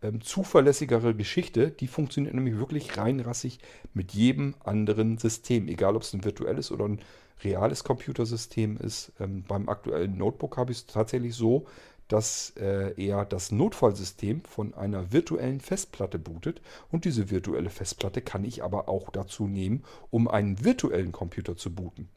ähm, 0.00 0.22
zuverlässigere 0.22 1.14
Geschichte. 1.14 1.70
Die 1.70 1.86
funktioniert 1.86 2.34
nämlich 2.34 2.56
wirklich 2.56 2.96
reinrassig 2.96 3.58
mit 3.92 4.14
jedem 4.14 4.54
anderen 4.64 5.18
System, 5.18 5.68
egal 5.68 5.94
ob 5.94 6.04
es 6.04 6.14
ein 6.14 6.24
virtuelles 6.24 6.72
oder 6.72 6.86
ein 6.86 7.00
reales 7.44 7.84
Computersystem 7.84 8.78
ist. 8.78 9.12
Ähm, 9.20 9.44
beim 9.46 9.68
aktuellen 9.68 10.16
Notebook 10.16 10.56
habe 10.56 10.72
ich 10.72 10.78
es 10.78 10.86
tatsächlich 10.86 11.34
so, 11.34 11.66
dass 12.10 12.52
äh, 12.56 12.92
er 12.96 13.24
das 13.24 13.52
Notfallsystem 13.52 14.42
von 14.42 14.74
einer 14.74 15.12
virtuellen 15.12 15.60
Festplatte 15.60 16.18
bootet 16.18 16.60
und 16.90 17.04
diese 17.04 17.30
virtuelle 17.30 17.70
Festplatte 17.70 18.20
kann 18.20 18.44
ich 18.44 18.64
aber 18.64 18.88
auch 18.88 19.10
dazu 19.10 19.46
nehmen, 19.46 19.84
um 20.10 20.26
einen 20.26 20.64
virtuellen 20.64 21.12
Computer 21.12 21.56
zu 21.56 21.72
booten. 21.72 22.08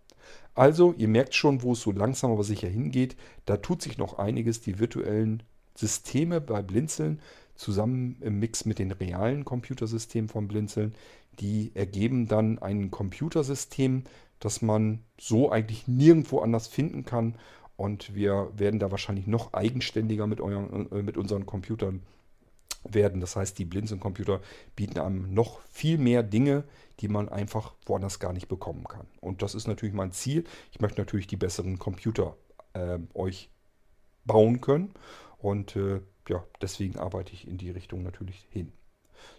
Also, 0.55 0.93
ihr 0.97 1.07
merkt 1.07 1.35
schon, 1.35 1.61
wo 1.61 1.73
es 1.73 1.81
so 1.81 1.91
langsam 1.91 2.31
aber 2.31 2.43
sicher 2.43 2.67
hingeht. 2.67 3.15
Da 3.45 3.57
tut 3.57 3.81
sich 3.81 3.97
noch 3.97 4.17
einiges. 4.17 4.61
Die 4.61 4.79
virtuellen 4.79 5.43
Systeme 5.75 6.41
bei 6.41 6.63
Blinzeln 6.63 7.19
zusammen 7.55 8.17
im 8.21 8.39
Mix 8.39 8.65
mit 8.65 8.79
den 8.79 8.91
realen 8.91 9.45
Computersystemen 9.45 10.29
von 10.29 10.47
Blinzeln, 10.47 10.95
die 11.39 11.71
ergeben 11.75 12.27
dann 12.27 12.57
ein 12.59 12.89
Computersystem, 12.89 14.03
das 14.39 14.61
man 14.61 14.99
so 15.19 15.51
eigentlich 15.51 15.87
nirgendwo 15.87 16.39
anders 16.39 16.67
finden 16.67 17.05
kann 17.05 17.35
und 17.83 18.15
wir 18.15 18.49
werden 18.55 18.79
da 18.79 18.91
wahrscheinlich 18.91 19.27
noch 19.27 19.51
eigenständiger 19.51 20.25
mit, 20.25 20.39
euren, 20.39 20.89
äh, 20.89 21.03
mit 21.03 21.17
unseren 21.17 21.45
Computern 21.45 22.01
werden. 22.85 23.19
Das 23.19 23.35
heißt, 23.35 23.59
die 23.59 23.65
Blinzeln-Computer 23.65 24.39
bieten 24.73 24.99
einem 24.99 25.33
noch 25.33 25.59
viel 25.69 25.97
mehr 25.97 26.23
Dinge, 26.23 26.63
die 27.01 27.09
man 27.09 27.27
einfach 27.27 27.73
woanders 27.85 28.19
gar 28.19 28.31
nicht 28.31 28.47
bekommen 28.47 28.85
kann. 28.85 29.05
Und 29.19 29.41
das 29.41 29.53
ist 29.53 29.67
natürlich 29.67 29.93
mein 29.93 30.13
Ziel. 30.13 30.45
Ich 30.71 30.79
möchte 30.79 31.01
natürlich 31.01 31.27
die 31.27 31.35
besseren 31.35 31.77
Computer 31.77 32.37
äh, 32.71 32.99
euch 33.15 33.49
bauen 34.23 34.61
können. 34.61 34.93
Und 35.39 35.75
äh, 35.75 35.99
ja, 36.29 36.41
deswegen 36.61 36.97
arbeite 36.99 37.33
ich 37.33 37.49
in 37.49 37.57
die 37.57 37.71
Richtung 37.71 38.01
natürlich 38.03 38.47
hin. 38.49 38.71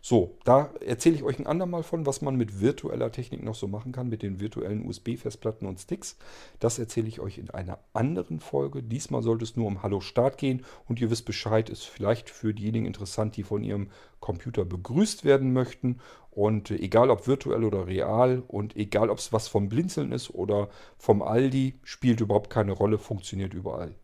So, 0.03 0.37
da 0.45 0.71
erzähle 0.85 1.17
ich 1.17 1.23
euch 1.23 1.39
ein 1.39 1.47
andermal 1.47 1.83
von, 1.83 2.07
was 2.07 2.21
man 2.21 2.37
mit 2.37 2.61
virtueller 2.61 3.11
Technik 3.11 3.43
noch 3.43 3.55
so 3.55 3.67
machen 3.69 3.93
kann, 3.93 4.09
mit 4.09 4.23
den 4.23 4.41
virtuellen 4.41 4.87
USB-Festplatten 4.87 5.67
und 5.67 5.81
Sticks. 5.81 6.19
Das 6.61 6.79
erzähle 6.79 7.09
ich 7.09 7.21
euch 7.21 7.39
in 7.39 7.51
einer 7.51 7.79
anderen 7.93 8.41
Folge. 8.41 8.83
Diesmal 8.83 9.23
sollte 9.23 9.45
es 9.45 9.57
nur 9.57 9.67
um 9.67 9.83
Hallo 9.83 10.01
Start 10.01 10.39
gehen 10.39 10.65
und 10.89 11.01
ihr 11.01 11.11
wisst 11.11 11.25
Bescheid, 11.25 11.71
ist 11.71 11.85
vielleicht 11.85 12.31
für 12.31 12.53
diejenigen 12.53 12.87
interessant, 12.87 13.37
die 13.37 13.43
von 13.43 13.65
ihrem 13.65 13.89
Computer 14.21 14.65
begrüßt 14.65 15.25
werden 15.25 15.53
möchten. 15.53 16.01
Und 16.31 16.71
egal 16.71 17.11
ob 17.11 17.27
virtuell 17.27 17.65
oder 17.65 17.87
real 17.87 18.43
und 18.49 18.77
egal 18.77 19.09
ob 19.09 19.19
es 19.19 19.33
was 19.33 19.49
vom 19.49 19.69
Blinzeln 19.69 20.13
ist 20.13 20.35
oder 20.35 20.69
vom 20.99 21.23
Aldi, 21.23 21.79
spielt 21.85 22.21
überhaupt 22.21 22.51
keine 22.51 22.73
Rolle, 22.73 22.99
funktioniert 22.99 23.55
überall. 23.55 23.95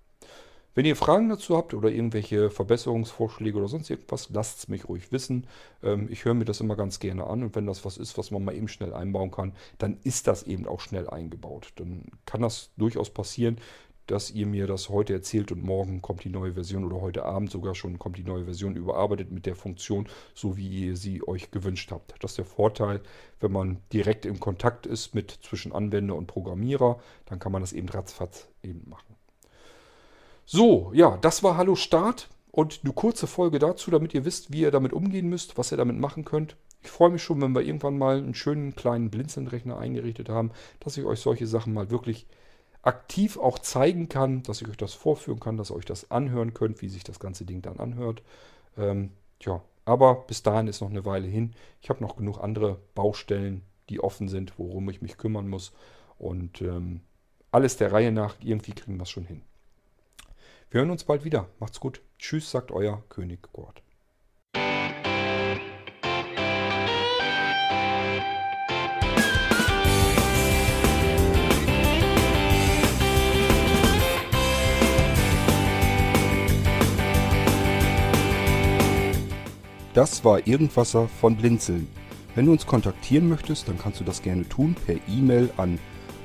Wenn 0.73 0.87
ihr 0.87 0.95
Fragen 0.95 1.29
dazu 1.29 1.57
habt 1.57 1.75
oder 1.75 1.91
irgendwelche 1.91 2.49
Verbesserungsvorschläge 2.49 3.59
oder 3.59 3.67
sonst 3.67 3.91
irgendwas, 3.91 4.31
lasst 4.31 4.59
es 4.61 4.69
mich 4.69 4.89
ruhig 4.89 5.11
wissen. 5.11 5.49
Ähm, 5.83 6.07
ich 6.11 6.25
höre 6.25 6.35
mir 6.35 6.45
das 6.45 6.61
immer 6.61 6.77
ganz 6.77 7.01
gerne 7.01 7.27
an 7.27 7.43
und 7.43 7.57
wenn 7.57 7.67
das 7.67 7.85
was 7.85 7.99
ist, 7.99 8.17
was 8.17 8.31
man 8.31 8.45
mal 8.45 8.55
eben 8.55 8.69
schnell 8.69 8.95
einbauen 8.95 9.33
kann, 9.33 9.53
dann 9.79 9.99
ist 10.05 10.29
das 10.29 10.45
eben 10.45 10.69
auch 10.69 10.79
schnell 10.79 11.11
eingebaut. 11.11 11.73
Dann 11.75 12.05
kann 12.25 12.43
das 12.43 12.71
durchaus 12.77 13.11
passieren, 13.11 13.59
dass 14.07 14.31
ihr 14.31 14.47
mir 14.47 14.69
das 14.69 14.89
heute 14.89 15.13
erzählt 15.13 15.51
und 15.51 15.65
morgen 15.65 16.03
kommt 16.03 16.23
die 16.23 16.31
neue 16.31 16.55
Version 16.55 16.85
oder 16.85 17.01
heute 17.01 17.25
Abend 17.25 17.51
sogar 17.51 17.75
schon 17.75 17.99
kommt 17.99 18.17
die 18.17 18.25
neue 18.25 18.45
Version 18.45 18.77
überarbeitet 18.77 19.33
mit 19.33 19.47
der 19.47 19.57
Funktion, 19.57 20.09
so 20.35 20.57
wie 20.57 20.87
ihr 20.87 20.97
sie 20.97 21.27
euch 21.27 21.51
gewünscht 21.51 21.91
habt. 21.91 22.15
Das 22.21 22.33
ist 22.33 22.39
der 22.39 22.45
Vorteil, 22.45 23.01
wenn 23.41 23.53
man 23.53 23.79
direkt 23.93 24.25
im 24.25 24.39
Kontakt 24.39 24.87
ist 24.87 25.15
mit 25.17 25.33
zwischen 25.43 25.73
Anwender 25.73 26.15
und 26.15 26.29
Programmierer, 26.29 27.01
dann 27.27 27.41
kann 27.41 27.51
man 27.51 27.63
das 27.63 27.73
eben 27.73 27.89
ratzfatz 27.89 28.49
eben 28.63 28.89
machen. 28.89 29.10
So, 30.53 30.91
ja, 30.95 31.17
das 31.19 31.45
war 31.45 31.57
Hallo 31.57 31.77
Start 31.77 32.29
und 32.51 32.81
eine 32.83 32.93
kurze 32.93 33.29
Folge 33.29 33.61
dazu, 33.61 33.93
damit 33.93 34.15
ihr 34.15 34.25
wisst, 34.25 34.53
wie 34.53 34.63
ihr 34.63 34.73
damit 34.73 34.93
umgehen 34.93 35.29
müsst, 35.29 35.57
was 35.57 35.71
ihr 35.71 35.77
damit 35.77 35.97
machen 35.97 36.25
könnt. 36.25 36.57
Ich 36.83 36.91
freue 36.91 37.11
mich 37.11 37.23
schon, 37.23 37.41
wenn 37.41 37.55
wir 37.55 37.63
irgendwann 37.63 37.97
mal 37.97 38.19
einen 38.19 38.35
schönen 38.35 38.75
kleinen 38.75 39.11
Blinzeln-Rechner 39.11 39.79
eingerichtet 39.79 40.29
haben, 40.29 40.51
dass 40.81 40.97
ich 40.97 41.05
euch 41.05 41.21
solche 41.21 41.47
Sachen 41.47 41.73
mal 41.73 41.93
wirklich 41.93 42.27
aktiv 42.83 43.37
auch 43.37 43.61
zeigen 43.61 44.09
kann, 44.09 44.43
dass 44.43 44.61
ich 44.61 44.69
euch 44.69 44.77
das 44.77 44.93
vorführen 44.93 45.39
kann, 45.39 45.57
dass 45.57 45.71
ihr 45.71 45.77
euch 45.77 45.85
das 45.85 46.11
anhören 46.11 46.53
könnt, 46.53 46.83
wie 46.83 46.89
sich 46.89 47.05
das 47.05 47.21
ganze 47.21 47.45
Ding 47.45 47.63
dann 47.63 47.79
anhört. 47.79 48.25
Ähm, 48.77 49.13
ja, 49.43 49.63
aber 49.85 50.25
bis 50.27 50.43
dahin 50.43 50.67
ist 50.67 50.81
noch 50.81 50.91
eine 50.91 51.05
Weile 51.05 51.29
hin. 51.29 51.55
Ich 51.81 51.91
habe 51.91 52.03
noch 52.03 52.17
genug 52.17 52.41
andere 52.41 52.81
Baustellen, 52.97 53.63
die 53.89 54.01
offen 54.01 54.27
sind, 54.27 54.59
worum 54.59 54.91
ich 54.91 55.01
mich 55.01 55.17
kümmern 55.17 55.47
muss. 55.47 55.71
Und 56.19 56.61
ähm, 56.61 57.03
alles 57.53 57.77
der 57.77 57.93
Reihe 57.93 58.11
nach, 58.11 58.35
irgendwie 58.41 58.73
kriegen 58.73 58.97
wir 58.97 59.05
es 59.05 59.11
schon 59.11 59.27
hin. 59.27 59.43
Wir 60.73 60.83
hören 60.83 60.93
uns 60.93 61.03
bald 61.03 61.25
wieder. 61.25 61.49
Macht's 61.59 61.81
gut. 61.81 62.01
Tschüss, 62.17 62.49
sagt 62.49 62.71
euer 62.71 63.03
König 63.09 63.41
Gord. 63.53 63.83
Das 79.93 80.25
war 80.25 80.47
Irgendwasser 80.47 81.09
von 81.09 81.37
Blinzeln. 81.37 81.89
Wenn 82.37 82.47
du 82.47 82.53
uns 82.53 82.65
kontaktieren 82.65 83.29
möchtest, 83.29 83.67
dann 83.67 83.77
kannst 83.77 83.99
du 83.99 84.05
das 84.05 84.23
gerne 84.23 84.49
tun 84.49 84.77
per 84.87 84.95
E-Mail 85.09 85.51
an 85.57 85.81